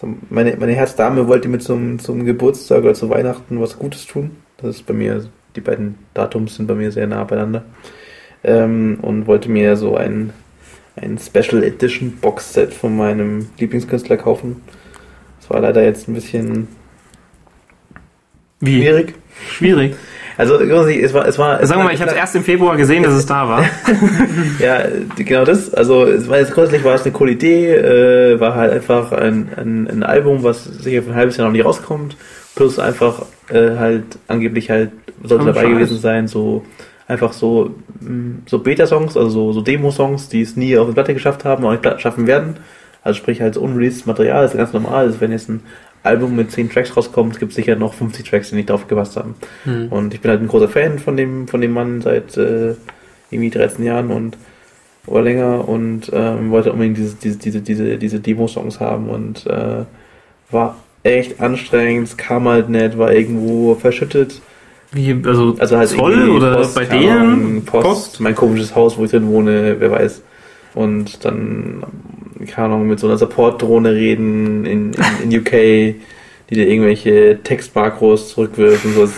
[0.00, 4.36] So meine, meine Herzdame wollte mir zum, zum Geburtstag oder zu Weihnachten was Gutes tun.
[4.56, 7.64] Das ist bei mir, die beiden Datums sind bei mir sehr nah beieinander.
[8.42, 10.32] Ähm, und wollte mir so ein,
[10.96, 14.62] ein Special Edition Boxset von meinem Lieblingskünstler kaufen.
[15.40, 16.68] Das war leider jetzt ein bisschen
[18.60, 18.80] Wie?
[18.80, 19.14] schwierig.
[19.48, 19.96] Schwierig.
[20.36, 22.76] Also, es war, es war, es Sagen wir mal, ich habe es erst im Februar
[22.76, 23.64] gesehen, dass es da war.
[24.58, 24.82] Ja,
[25.16, 25.72] genau das.
[25.72, 29.48] Also es war jetzt grundsätzlich war es eine coole Idee, äh, war halt einfach ein,
[29.56, 32.16] ein, ein Album, was sicher für ein halbes Jahr noch nicht rauskommt,
[32.54, 34.90] plus einfach äh, halt angeblich halt
[35.22, 36.64] sollte dabei gewesen sein, so
[37.06, 41.14] einfach so mh, so Beta-Songs, also so, so Demo-Songs, die es nie auf die Platte
[41.14, 42.56] geschafft haben, auch nicht schaffen werden.
[43.02, 45.06] Also sprich halt so unreleased Material, das ist ganz normal.
[45.06, 45.62] Also wenn jetzt ein
[46.04, 49.16] Album mit 10 Tracks rauskommt, gibt es sicher noch 50 Tracks, die nicht drauf gepasst
[49.16, 49.34] haben.
[49.64, 49.88] Hm.
[49.88, 52.74] Und ich bin halt ein großer Fan von dem, von dem Mann seit äh,
[53.30, 54.36] irgendwie 13 Jahren und
[55.06, 59.84] oder länger und ähm, wollte unbedingt diese, diese, diese, diese, diese Demo-Songs haben und äh,
[60.50, 64.40] war echt anstrengend, es kam halt nicht, war irgendwo verschüttet.
[64.92, 67.64] Wie, also, Also halt Zoll oder Post, bei denen?
[67.64, 70.22] Post, mein komisches Haus, wo ich drin wohne, wer weiß.
[70.74, 71.82] Und dann,
[72.46, 78.30] keine Ahnung, mit so einer Support-Drohne reden in, in, in UK, die dir irgendwelche Textmakros
[78.30, 79.08] zurückwirft und so.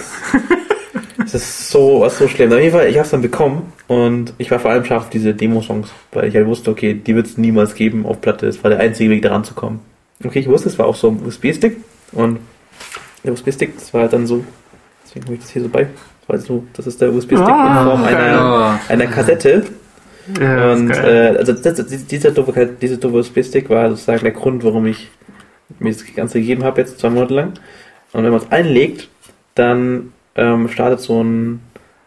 [1.25, 2.53] Es ist so, was so schlimm.
[2.53, 5.35] Auf jeden Fall, ich hab's dann bekommen und ich war vor allem scharf auf diese
[5.35, 8.47] Demo-Songs, weil ich halt wusste, okay, die wird es niemals geben auf Platte.
[8.47, 9.81] Es war der einzige Weg, daran zu kommen.
[10.25, 11.79] Okay, ich wusste, es war auch so ein USB-Stick
[12.13, 12.39] und
[13.25, 14.45] der USB-Stick, das war halt dann so,
[15.05, 15.89] deswegen habe ich das hier so bei.
[16.21, 18.93] Das, war so, das ist der USB-Stick Ah, in Form einer, Oh.
[18.93, 19.65] einer Kassette.
[20.41, 24.87] Ja, Und äh, also das, dieser doofe, dieser doofe USB-Stick war sozusagen der Grund, warum
[24.87, 25.11] ich
[25.79, 27.53] mir das Ganze gegeben habe, jetzt zwei Monate lang.
[28.13, 29.09] Und wenn man es einlegt,
[29.55, 31.61] dann ähm, startet so ein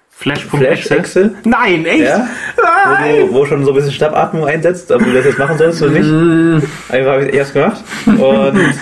[0.09, 0.57] Flash.exe.
[0.57, 2.03] Flash-Exe, Nein, echt?
[2.03, 5.57] ja, wo, du, wo schon so ein bisschen Schnappatmung einsetzt, ob du das jetzt machen
[5.57, 6.67] sollst oder nicht.
[6.89, 7.81] Einfach habe ich erst gemacht.
[8.05, 8.73] Und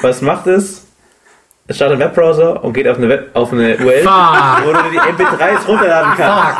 [0.00, 0.83] was macht es
[1.70, 4.66] startet einen Webbrowser und geht auf eine, Web, auf eine URL, Fuck.
[4.66, 6.58] wo du die MP3s runterladen kannst.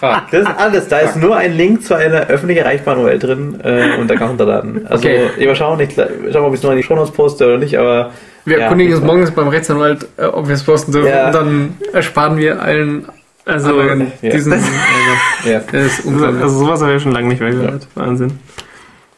[0.00, 0.22] Fuck.
[0.32, 0.88] Das ist alles.
[0.88, 4.22] Da ist nur ein Link zu einer öffentlich erreichbaren URL drin äh, und da kann
[4.22, 4.86] man runterladen.
[4.88, 5.30] Also Okay.
[5.38, 7.58] ich mal schauen, ich schau mal, ob ich es noch in die Shownotes poste oder
[7.58, 8.10] nicht, aber
[8.44, 11.08] Wir Ja, erkundigen uns morgens beim Rechtsanwalt, äh, ob wir es posten dürfen.
[11.10, 11.26] Ja.
[11.26, 13.06] Und dann ersparen wir allen
[13.44, 13.94] Also, ja.
[14.22, 14.52] diesen.
[14.52, 14.66] Also,
[15.44, 15.60] ja.
[15.70, 16.42] das ist also, unglaublich.
[16.42, 17.86] also sowas habe ich schon lange nicht mehr gehört.
[17.94, 18.38] Wahnsinn.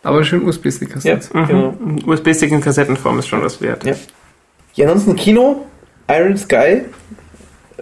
[0.03, 1.33] Aber schön USB-Stick hast du Ja, jetzt.
[1.33, 1.75] genau.
[1.79, 1.99] Mhm.
[2.07, 3.85] USB-Stick in Kassettenform ist schon was wert.
[3.85, 3.95] Ja.
[4.81, 5.67] Ja, ansonsten Kino,
[6.09, 6.83] Iron Sky.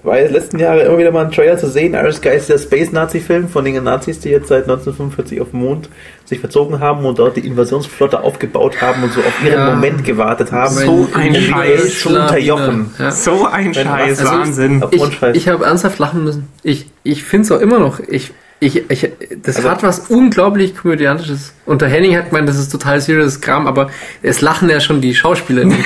[0.02, 1.94] War jetzt letzten Jahre immer wieder mal ein Trailer zu sehen.
[1.94, 5.88] Iron Sky ist der Space-Nazi-Film von den Nazis, die jetzt seit 1945 auf dem Mond
[6.24, 9.74] sich verzogen haben und dort die Invasionsflotte aufgebaut haben und so auf ihren Ja.
[9.74, 10.74] Moment gewartet haben.
[10.74, 12.00] So ein Scheiß.
[12.00, 12.90] Zu unterjochen.
[12.98, 13.10] Ja.
[13.12, 14.82] So ein Scheiß, also Wahnsinn.
[14.82, 15.02] Auf Ich,
[15.34, 16.48] ich habe ernsthaft lachen müssen.
[16.64, 18.00] Ich, ich finde es auch immer noch.
[18.00, 19.08] Ich, ich, ich,
[19.42, 21.54] das Also- hat was unglaublich Komödiantisches.
[21.64, 23.90] Und der Henning hat gemeint, das ist total serious Kram, aber
[24.22, 25.84] es lachen ja schon die Schauspieler nicht.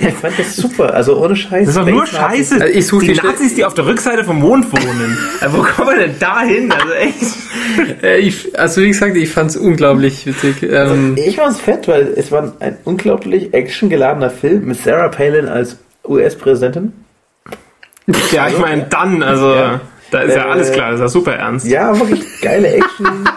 [0.00, 0.92] Ich fand das super.
[0.94, 1.66] Also ohne Scheiß.
[1.66, 2.06] Das ist doch nur.
[2.06, 2.54] Scheiße.
[2.60, 5.16] Also ich die die Nazis, die auf der Rückseite vom Mond wohnen.
[5.40, 6.72] Also wo kommen wir denn da hin?
[6.72, 8.02] Also echt.
[8.02, 10.62] Äh, ich, also wie gesagt, ich fand es unglaublich witzig.
[10.62, 15.76] Ähm, Ich fand's fett, weil es war ein unglaublich actiongeladener Film mit Sarah Palin als
[16.06, 16.92] US-Präsidentin.
[18.32, 19.80] Ja, ich meine, dann, also, Ja.
[20.10, 21.66] da ist ja Äh, alles klar, das ist ja super ernst.
[21.66, 23.06] Ja, wirklich geile Action.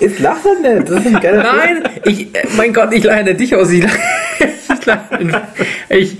[0.00, 0.90] Ist lacht halt nicht.
[0.90, 1.56] Das ist ein geiler Film.
[1.82, 3.70] Nein, ich, äh, mein Gott, ich lache nicht dich aus.
[3.70, 3.98] Ich lache,
[4.80, 5.42] ich, lache,
[5.88, 6.16] ich,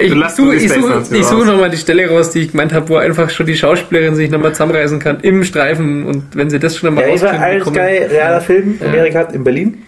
[0.00, 1.44] ich, lachst suche, ich Nazis ich raus.
[1.46, 4.52] nochmal die Stelle raus, die ich gemeint habe, wo einfach schon die Schauspielerin sich nochmal
[4.52, 7.34] zusammenreißen kann im Streifen und wenn sie das schon einmal Ja, ich war
[7.64, 9.82] Sky, realer Film, Amerika hat in Berlin.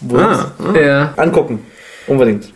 [0.00, 1.60] Wo Ah, Ja, Angucken.
[2.06, 2.52] Unbedingt.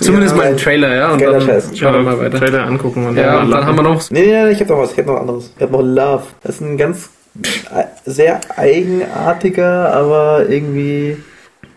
[0.00, 1.78] zumindest Ja, mal im Trailer, ja, und geiler dann Scheiß.
[1.78, 2.38] schauen wir mal weiter.
[2.38, 4.68] Trailer angucken und Ja, dann und dann haben wir noch Nee, nee, nee, ich hab
[4.68, 4.92] noch was.
[4.92, 5.52] Ich hab noch anderes.
[5.56, 6.22] Ich hab noch Love.
[6.42, 7.10] Das ist ein ganz
[7.74, 11.16] äh, sehr eigenartiger, aber irgendwie.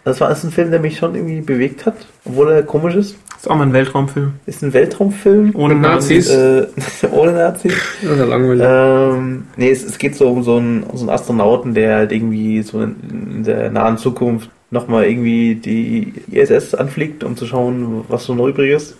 [0.04, 1.96] Das war das ist ein Film, der mich schon irgendwie bewegt hat,
[2.26, 3.16] obwohl er komisch ist.
[3.38, 4.34] ist auch mal ein Weltraumfilm.
[4.46, 5.56] Ist ein Weltraumfilm.
[5.56, 6.30] Ohne Nazis.
[6.30, 6.68] Äh,
[7.12, 7.74] ohne Nazis.
[8.02, 8.66] das ist ja langweilig.
[8.68, 12.12] Ähm, nee, es, es geht so um so einen, um so einen Astronauten, der halt
[12.12, 12.96] irgendwie so in,
[13.36, 18.48] in der nahen Zukunft nochmal irgendwie die ISS anfliegt, um zu schauen, was so noch
[18.48, 18.98] übrig ist.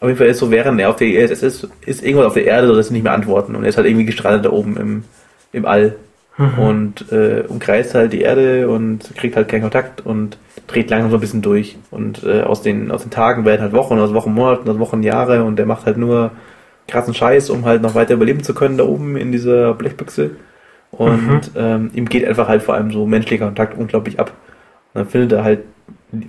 [0.00, 2.46] Auf jeden Fall ist so, während er auf der ISS ist, ist irgendwas auf der
[2.46, 3.54] Erde, so dass sie nicht mehr antworten.
[3.54, 5.04] Und er ist halt irgendwie gestrandet da oben im,
[5.52, 5.96] im All.
[6.56, 11.16] Und äh, umkreist halt die Erde und kriegt halt keinen Kontakt und dreht langsam so
[11.16, 11.76] ein bisschen durch.
[11.90, 15.02] Und äh, aus, den, aus den Tagen werden halt Wochen, aus Wochen Monaten, aus Wochen
[15.02, 16.30] Jahre und der macht halt nur
[16.88, 20.30] krassen Scheiß, um halt noch weiter überleben zu können da oben in dieser Blechbüchse.
[20.90, 21.40] Und Mhm.
[21.56, 24.32] ähm, ihm geht einfach halt vor allem so menschlicher Kontakt unglaublich ab.
[24.92, 25.60] Und dann findet er halt,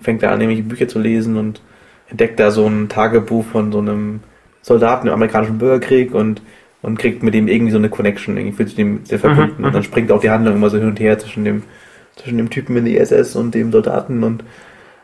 [0.01, 1.61] fängt er an, nämlich Bücher zu lesen und
[2.09, 4.19] entdeckt da so ein Tagebuch von so einem
[4.61, 6.41] Soldaten im amerikanischen Bürgerkrieg und,
[6.81, 9.61] und kriegt mit dem irgendwie so eine Connection, irgendwie fühlt sich dem sehr verbunden.
[9.61, 11.63] Mhm, Und dann springt auch die Handlung immer so hin und her zwischen dem,
[12.15, 14.43] zwischen dem Typen in die SS und dem Soldaten und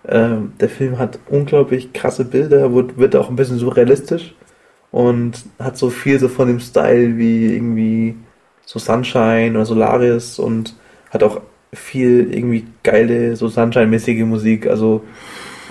[0.08, 4.36] ähm, der Film hat unglaublich krasse Bilder, wird, wird auch ein bisschen surrealistisch
[4.92, 8.16] und hat so viel so von dem Style wie irgendwie
[8.66, 10.76] so Sunshine oder Solaris und
[11.10, 11.42] hat auch
[11.74, 15.04] viel irgendwie geile, so Sunshine-mäßige Musik, also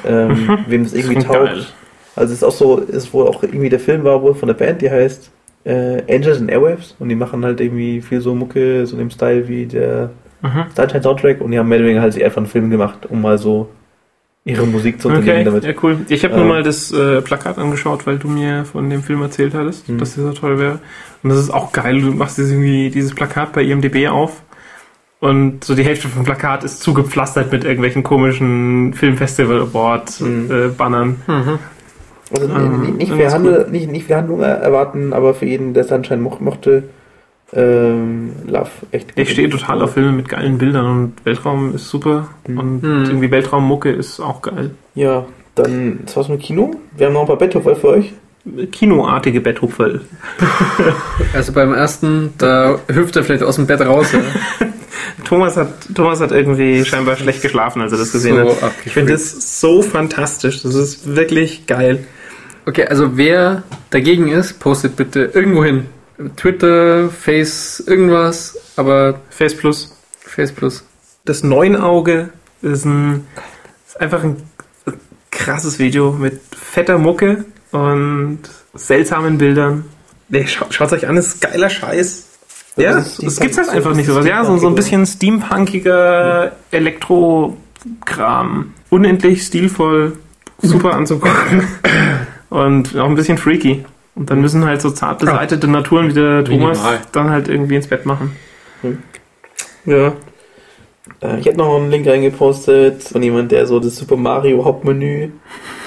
[0.04, 1.54] ähm, wem das irgendwie taugt.
[1.54, 1.66] geil.
[2.14, 4.54] Also es ist auch so, ist wohl auch irgendwie der Film war wohl von der
[4.54, 5.30] Band, die heißt
[5.66, 9.10] äh, Angels and Airwaves und die machen halt irgendwie viel so Mucke, so in dem
[9.10, 10.10] Style wie der
[10.42, 10.64] Mhm.
[10.76, 13.20] Sunshine Soundtrack und die haben mehr oder weniger halt sich einfach einen Film gemacht, um
[13.22, 13.68] mal so
[14.44, 15.64] ihre Musik zu unterlegen Okay, damit.
[15.64, 15.96] ja cool.
[16.08, 16.40] Ich habe Ähm.
[16.40, 19.98] nur mal das äh, Plakat angeschaut, weil du mir von dem Film erzählt hattest, Mhm.
[19.98, 20.78] dass der so toll wäre.
[21.22, 22.00] Und das ist auch geil.
[22.00, 24.42] Du machst jetzt irgendwie dieses Plakat bei IMDb auf
[25.18, 30.50] und so die Hälfte vom Plakat ist zugepflastert mit irgendwelchen komischen Filmfestival Award Mhm.
[30.50, 31.16] äh, Bannern.
[31.26, 31.58] Mhm.
[32.32, 35.84] Also Ähm, nicht, nicht, ist Handel, nicht, nicht viel Handlung erwarten, aber für jeden, der
[35.84, 36.84] Sunshine mo mochte,
[37.52, 42.28] ähm, Love echt Ich stehe total auf Filme mit geilen Bildern und Weltraum ist super
[42.48, 42.58] Mhm.
[42.58, 43.04] und Mhm.
[43.04, 44.72] irgendwie Weltraummucke ist auch geil.
[44.96, 46.72] Ja, dann, das war's mit Kino.
[46.96, 48.12] Wir haben noch ein paar Betthupfer für euch.
[48.72, 50.00] Kinoartige Betthupferl.
[51.34, 54.12] Also beim ersten, da hüpft er vielleicht aus dem Bett raus.
[54.12, 54.20] Ja.
[55.24, 58.72] Thomas hat, Thomas hat irgendwie scheinbar schlecht geschlafen, als er das gesehen So hat.
[58.84, 60.62] Ich finde das so fantastisch.
[60.62, 62.04] Das ist wirklich geil.
[62.66, 65.86] Okay, also wer dagegen ist, postet bitte irgendwo hin.
[66.34, 69.96] Twitter, Face, irgendwas, aber Face Plus.
[70.18, 70.84] Face Plus.
[71.24, 72.30] Das Neunauge
[72.62, 73.26] ist, ein,
[73.86, 74.42] ist einfach ein
[75.30, 78.40] krasses Video mit fetter Mucke und
[78.74, 79.84] seltsamen Bildern.
[80.28, 82.26] Nee, schaut, schaut's euch an, das ist geiler Scheiß.
[82.76, 84.26] Ja, Das ist es gibt's halt einfach nicht sowas.
[84.26, 88.74] Ja, so, so ein bisschen steampunkiger Elektro-Kram.
[88.90, 90.18] Unendlich stilvoll,
[90.60, 91.62] super anzugucken.
[92.64, 93.84] und auch ein bisschen freaky.
[94.14, 97.00] Und dann müssen halt so zart beseitete Naturen wie der Thomas Minimal.
[97.12, 98.34] dann halt irgendwie ins Bett machen.
[98.80, 98.98] Hm.
[99.84, 100.12] Ja.
[101.20, 105.28] Äh, Ich hätte noch einen Link reingepostet von jemand, der so das Super Mario Hauptmenü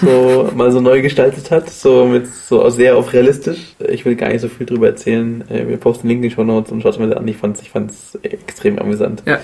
[0.01, 3.73] so mal so neu gestaltet hat, so mit so sehr auf realistisch.
[3.79, 5.43] Ich will gar nicht so viel drüber erzählen.
[5.49, 7.27] Äh, Wir posten einen Link in die Show Notes und schaut es mal an.
[7.27, 9.23] Ich fand's, ich fand's extrem amüsant.
[9.25, 9.39] Ja,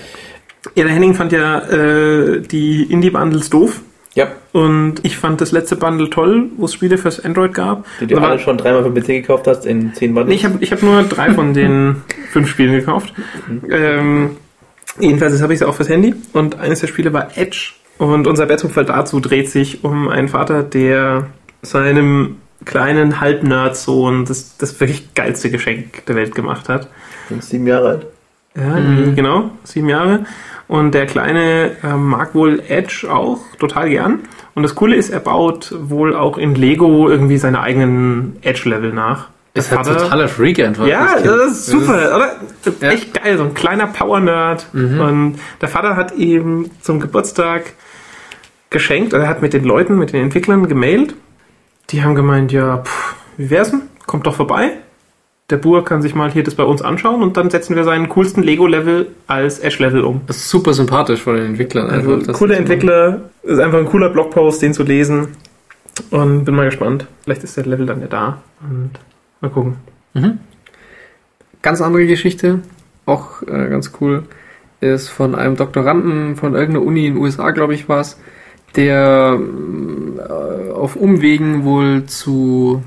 [0.76, 3.80] der Henning fand ja äh, die Indie-Bundles doof.
[4.16, 7.84] Ja, Und ich fand das letzte Bundle toll, wo es Spiele fürs Android gab.
[8.00, 10.30] die du alle schon dreimal für den PC gekauft hast in zehn Banden.
[10.30, 11.96] Nee, ich habe ich hab nur drei von den
[12.32, 13.12] fünf Spielen gekauft.
[13.70, 14.38] Ähm,
[14.98, 16.14] jedenfalls habe ich es auch fürs Handy.
[16.32, 17.74] Und eines der Spiele war Edge.
[17.98, 21.26] Und unser Betthupfer dazu dreht sich um einen Vater, der
[21.60, 26.88] seinem kleinen Halbnerd-Sohn das, das wirklich geilste Geschenk der Welt gemacht hat.
[27.28, 28.06] bin sieben Jahre alt.
[28.56, 29.14] Ja, Mhm.
[29.14, 30.24] genau, sieben Jahre.
[30.68, 34.20] Und der Kleine ähm, mag wohl Edge auch total gern.
[34.54, 39.28] Und das Coole ist, er baut wohl auch in Lego irgendwie seine eigenen Edge-Level nach.
[39.54, 40.86] Ist halt totaler Freak einfach.
[40.86, 41.26] ja, Kind.
[41.26, 42.36] das ist super, oder?
[42.80, 42.88] Ja.
[42.90, 44.66] Echt geil, so ein kleiner Power-Nerd.
[44.74, 45.00] Mhm.
[45.00, 47.72] Und der Vater hat ihm zum Geburtstag
[48.70, 51.14] geschenkt, er hat mit den Leuten, mit den Entwicklern gemailt.
[51.90, 53.82] Die haben gemeint, ja, pff, wie wär's denn?
[54.06, 54.72] Kommt doch vorbei.
[55.48, 58.08] Der Bur kann sich mal hier das bei uns anschauen und dann setzen wir seinen
[58.08, 60.22] coolsten Lego-Level als Ash-Level um.
[60.26, 61.88] Das ist super sympathisch von den Entwicklern.
[61.88, 65.28] Also einfach, dass coole sie so- Entwickler, ist einfach ein cooler Blogpost, den zu lesen.
[66.10, 67.06] Und bin mal gespannt.
[67.22, 68.42] Vielleicht ist der Level dann ja da.
[68.68, 68.90] Und
[69.40, 69.76] mal gucken.
[70.14, 70.38] Mhm.
[71.62, 72.60] Ganz andere Geschichte,
[73.06, 74.24] auch äh, ganz cool,
[74.80, 78.18] ist von einem Doktoranden von irgendeiner Uni in den USA, glaube ich, war es,
[78.74, 79.38] der
[80.18, 82.82] äh, auf Umwegen wohl zu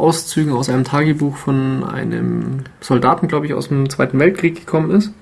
[0.00, 5.12] Auszügen aus einem Tagebuch von einem Soldaten, glaube ich, aus dem Zweiten Weltkrieg gekommen ist,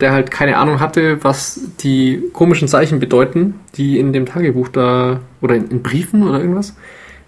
[0.00, 5.20] der halt keine Ahnung hatte, was die komischen Zeichen bedeuten, die in dem Tagebuch da
[5.40, 6.76] oder in, in Briefen oder irgendwas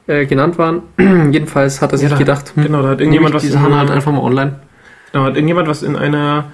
[0.06, 0.82] äh, genannt waren.
[1.32, 3.74] Jedenfalls hat er sich da- gedacht, hm, Genau, da hat Irgendjemand was die in, Sachen
[3.74, 4.56] halt einfach mal online.
[5.12, 6.44] genau, hat irgendjemand was in einer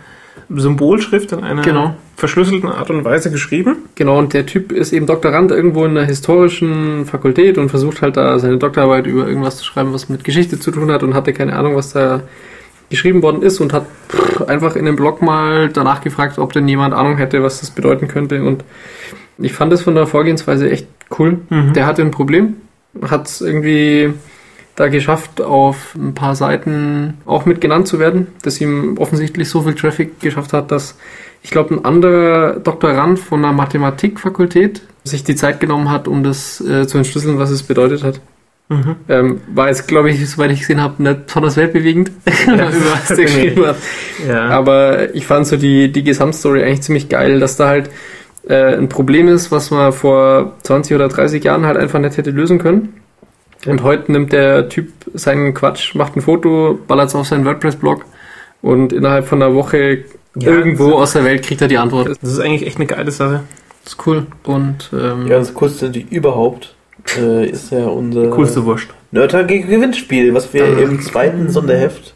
[0.54, 1.94] Symbolschrift, in einer Genau.
[2.16, 3.76] verschlüsselten Art und Weise geschrieben.
[3.94, 8.16] Genau, und der Typ ist eben Doktorand irgendwo in einer historischen Fakultät und versucht halt
[8.16, 11.32] da seine Doktorarbeit über irgendwas zu schreiben, was mit Geschichte zu tun hat und hatte
[11.32, 12.22] keine Ahnung, was da
[12.90, 13.86] geschrieben worden ist und hat
[14.46, 18.08] einfach in dem Blog mal danach gefragt, ob denn jemand Ahnung hätte, was das bedeuten
[18.08, 18.42] könnte.
[18.44, 18.62] Und
[19.38, 20.86] ich fand das von der Vorgehensweise echt
[21.18, 21.38] cool.
[21.48, 21.72] Mhm.
[21.72, 22.56] Der hatte ein Problem,
[23.08, 24.12] hat irgendwie
[24.76, 29.62] da geschafft, auf ein paar Seiten auch mit genannt zu werden, dass ihm offensichtlich so
[29.62, 30.96] viel Traffic geschafft hat, dass
[31.42, 36.60] ich glaube, ein anderer Doktorand von der Mathematikfakultät sich die Zeit genommen hat, um das
[36.60, 38.20] äh, zu entschlüsseln, was es bedeutet hat.
[38.70, 38.96] Mhm.
[39.10, 42.10] Ähm, war jetzt, glaube ich, soweit ich gesehen habe, nicht besonders weltbewegend,
[42.46, 43.76] über was der geschrieben hat.
[44.26, 44.48] Ja.
[44.48, 47.90] Aber ich fand so die, die Gesamtstory eigentlich ziemlich geil, dass da halt
[48.48, 52.30] äh, ein Problem ist, was man vor 20 oder 30 Jahren halt einfach nicht hätte
[52.30, 52.94] lösen können.
[53.66, 58.04] Und heute nimmt der Typ seinen Quatsch, macht ein Foto, ballert es auf seinen WordPress-Blog
[58.62, 60.04] und innerhalb von einer Woche
[60.36, 62.08] Ja, irgendwo aus der Welt kriegt er die Antwort.
[62.20, 63.42] Das ist eigentlich echt eine geile Sache.
[63.84, 64.26] Das ist cool.
[64.44, 66.74] Und ähm, Ja, das coolste die überhaupt
[67.18, 68.88] äh, ist ja unser Coolste Wurst.
[69.10, 72.14] Nerdtag gegen Gewinnspiel, was wir im zweiten Sonderheft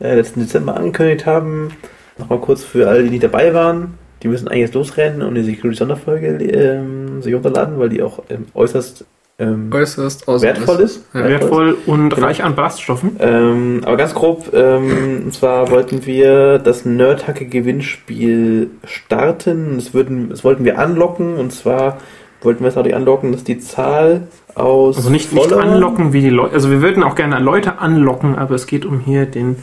[0.00, 1.72] äh, letzten Dezember angekündigt haben.
[2.18, 3.94] Nochmal kurz für alle, die nicht dabei waren.
[4.22, 8.46] Die müssen eigentlich jetzt losrennen und die Security-Sonderfolge ähm, sich runterladen, weil die auch ähm,
[8.54, 9.04] äußerst
[9.40, 11.02] ähm, äußerst wertvoll ist.
[11.14, 12.26] Ja, Wertvoll und Genau.
[12.26, 13.16] reich an Ballaststoffen.
[13.18, 19.76] Ähm, aber ganz grob, ähm, und zwar wollten wir das Nerdhacke-Gewinnspiel starten.
[19.76, 21.98] Das, würden, das wollten wir anlocken und zwar
[22.42, 24.22] wollten wir es dadurch anlocken, dass die Zahl
[24.54, 26.54] aus Also nicht, nicht anlocken wie die Leute.
[26.54, 29.56] Also wir würden auch gerne Leute anlocken, aber es geht um hier den,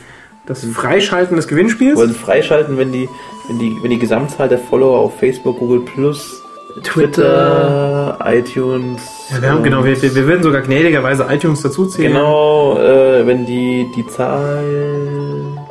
[0.46, 1.98] das Freischalten des Wir Gewinnspiels.
[1.98, 3.10] wollen es freischalten, wenn die,
[3.48, 6.42] wenn, die, wenn die Gesamtzahl der Follower auf Facebook, Google Plus,
[6.84, 9.02] Twitter, iTunes.
[9.34, 12.14] Ja, wir haben, genau, wir, wir, würden sogar gnädigerweise iTunes dazuzählen.
[12.14, 14.64] Genau, äh, wenn die, die Zahl,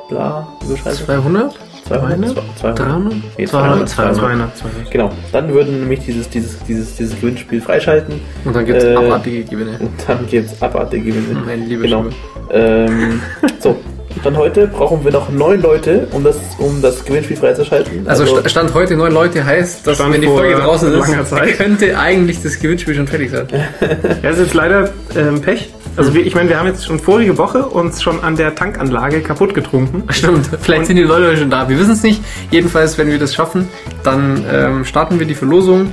[0.09, 1.07] bla, überschreitet.
[1.07, 1.55] 200?
[1.87, 2.35] 200?
[2.59, 2.79] 200?
[2.79, 3.15] 300?
[3.39, 3.89] Nee, 200?
[3.89, 4.17] 200.
[4.17, 4.91] 200, 200.
[4.91, 8.97] Genau, dann würden nämlich dieses, dieses, dieses, dieses Gewinnspiel freischalten Und dann gibt es Äh,
[8.97, 9.79] abartige Gewinne.
[9.79, 11.43] und dann gibt es abartige Gewinne.
[11.45, 12.05] Mein lieber Genau.
[12.51, 13.21] Ähm,
[13.61, 13.77] so,
[14.23, 18.07] dann heute brauchen wir noch neun Leute, um das, um das Gewinnspiel freizuschalten.
[18.09, 21.31] Also, Sta- Stand heute neun Leute heißt, dass Stand wenn die Folge draußen langer ist,
[21.31, 21.57] Zeit.
[21.59, 23.47] könnte eigentlich das Gewinnspiel schon fertig sein.
[24.23, 25.73] Ja, ist jetzt leider ähm, Pech.
[25.97, 29.21] Also wir, ich meine, wir haben jetzt schon vorige Woche uns schon an der Tankanlage
[29.21, 30.03] kaputt getrunken.
[30.11, 31.69] Stimmt, vielleicht sind die Leute schon da.
[31.69, 32.23] Wir wissen es nicht.
[32.51, 33.69] Jedenfalls, wenn wir das schaffen,
[34.03, 35.93] dann ähm, starten wir die Verlosung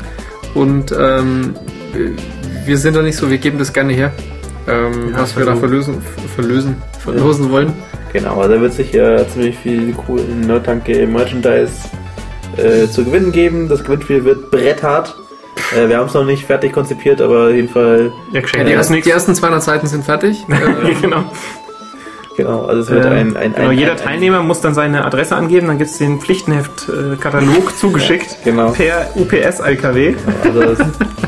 [0.56, 1.56] und ähm,
[2.66, 4.12] wir sind da nicht so, wir geben das gerne her,
[4.68, 6.02] ähm, Ja, was wir da verlösen,
[6.36, 7.74] verlösen, verlosen wollen.
[8.12, 11.74] Genau, also da wird sicher ziemlich viel coolen Nerdtanke Merchandise
[12.58, 13.68] äh, zu gewinnen geben.
[13.68, 15.16] Das Gewinnspiel wird bretthart.
[15.76, 18.70] Äh, wir haben es noch nicht fertig konzipiert, aber auf jeden Fall, Ja, Ja, geschenkt
[18.70, 20.46] die, ersten, die ersten 200 Seiten sind fertig.
[20.50, 21.24] Äh, genau.
[22.36, 24.74] Genau, also es wird Ähm, ein, ein, genau, ein, jeder ein, ein, Teilnehmer muss dann
[24.74, 28.72] seine Adresse angeben, dann gibt es den Pflichtenheft-Katalog zugeschickt genau.
[28.72, 30.16] per UPS-LKW.
[30.44, 30.80] Also es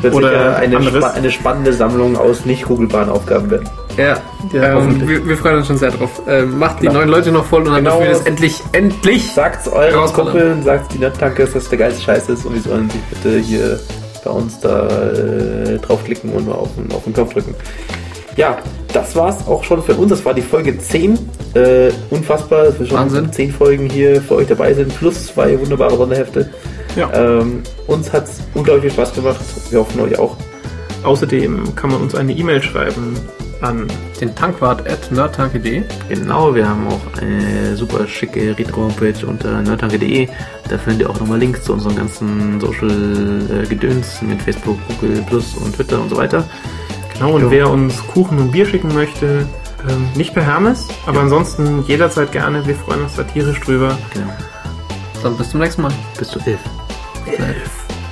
[0.03, 3.69] wird Oder eine, spa eine spannende Sammlung aus nicht googelbaren Aufgaben werden.
[3.97, 4.17] ja,
[4.53, 6.21] Ja, ähm, wir, wir freuen uns schon sehr drauf.
[6.27, 7.97] Ähm, macht die neuen Leute noch voll und dann Genau.
[7.97, 10.11] dürfen wir das endlich, endlich Sagt's euren.
[10.13, 13.37] Kumpeln, sagt die Nerdtanke, dass das der geilste Scheiß ist und die sollen sich bitte
[13.39, 13.79] hier
[14.23, 17.53] bei uns da äh, draufklicken und mal auf, den- auf den Knopf drücken.
[18.35, 18.57] Ja,
[18.93, 20.09] das war's auch schon für uns.
[20.09, 21.17] Das war die Folge 10.
[21.53, 23.31] Äh, unfassbar, dass wir schon Wahnsinn.
[23.31, 26.49] 10 Folgen hier für euch dabei sind, plus zwei wunderbare Sonderhefte.
[26.95, 27.11] Ja.
[27.13, 29.39] Ähm, uns hat's unglaublich viel Spaß gemacht.
[29.69, 30.35] Wir hoffen euch auch.
[31.03, 33.15] Außerdem kann man uns eine E-Mail schreiben
[33.61, 33.87] an
[34.19, 35.83] den Tankwart at nerdtanke.de.
[36.09, 40.27] Genau, wir haben auch eine super schicke Retro-Homepage unter nerdtanke.de.
[40.69, 45.75] Da findet ihr auch nochmal Links zu unseren ganzen Social-Gedöns mit Facebook, Google Plus und
[45.75, 46.43] Twitter und so weiter.
[47.17, 47.51] Genau, und Jo.
[47.51, 49.47] wer uns Kuchen und Bier schicken möchte,
[49.89, 52.65] ähm, nicht per Hermes, aber ansonsten jederzeit gerne.
[52.67, 53.97] Wir freuen uns da tierisch drüber.
[54.13, 54.33] Genau.
[55.23, 55.93] Dann bis zum nächsten Mal.
[56.19, 56.59] Bis zu 11.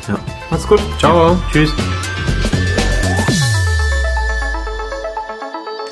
[0.07, 0.15] Ja.
[0.49, 0.79] Macht's gut.
[0.99, 1.37] Ciao.
[1.51, 1.73] Tschüss.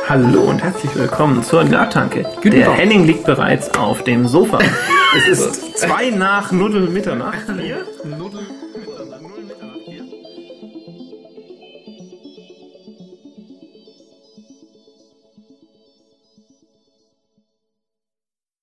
[0.08, 2.24] Hallo und herzlich willkommen zur Nerdtanke.
[2.36, 2.78] Guten Der Tag.
[2.78, 4.60] Henning liegt bereits auf dem Sofa.
[5.18, 7.44] es ist zwei nach Nuddel Mitternacht.
[7.58, 7.86] Vier?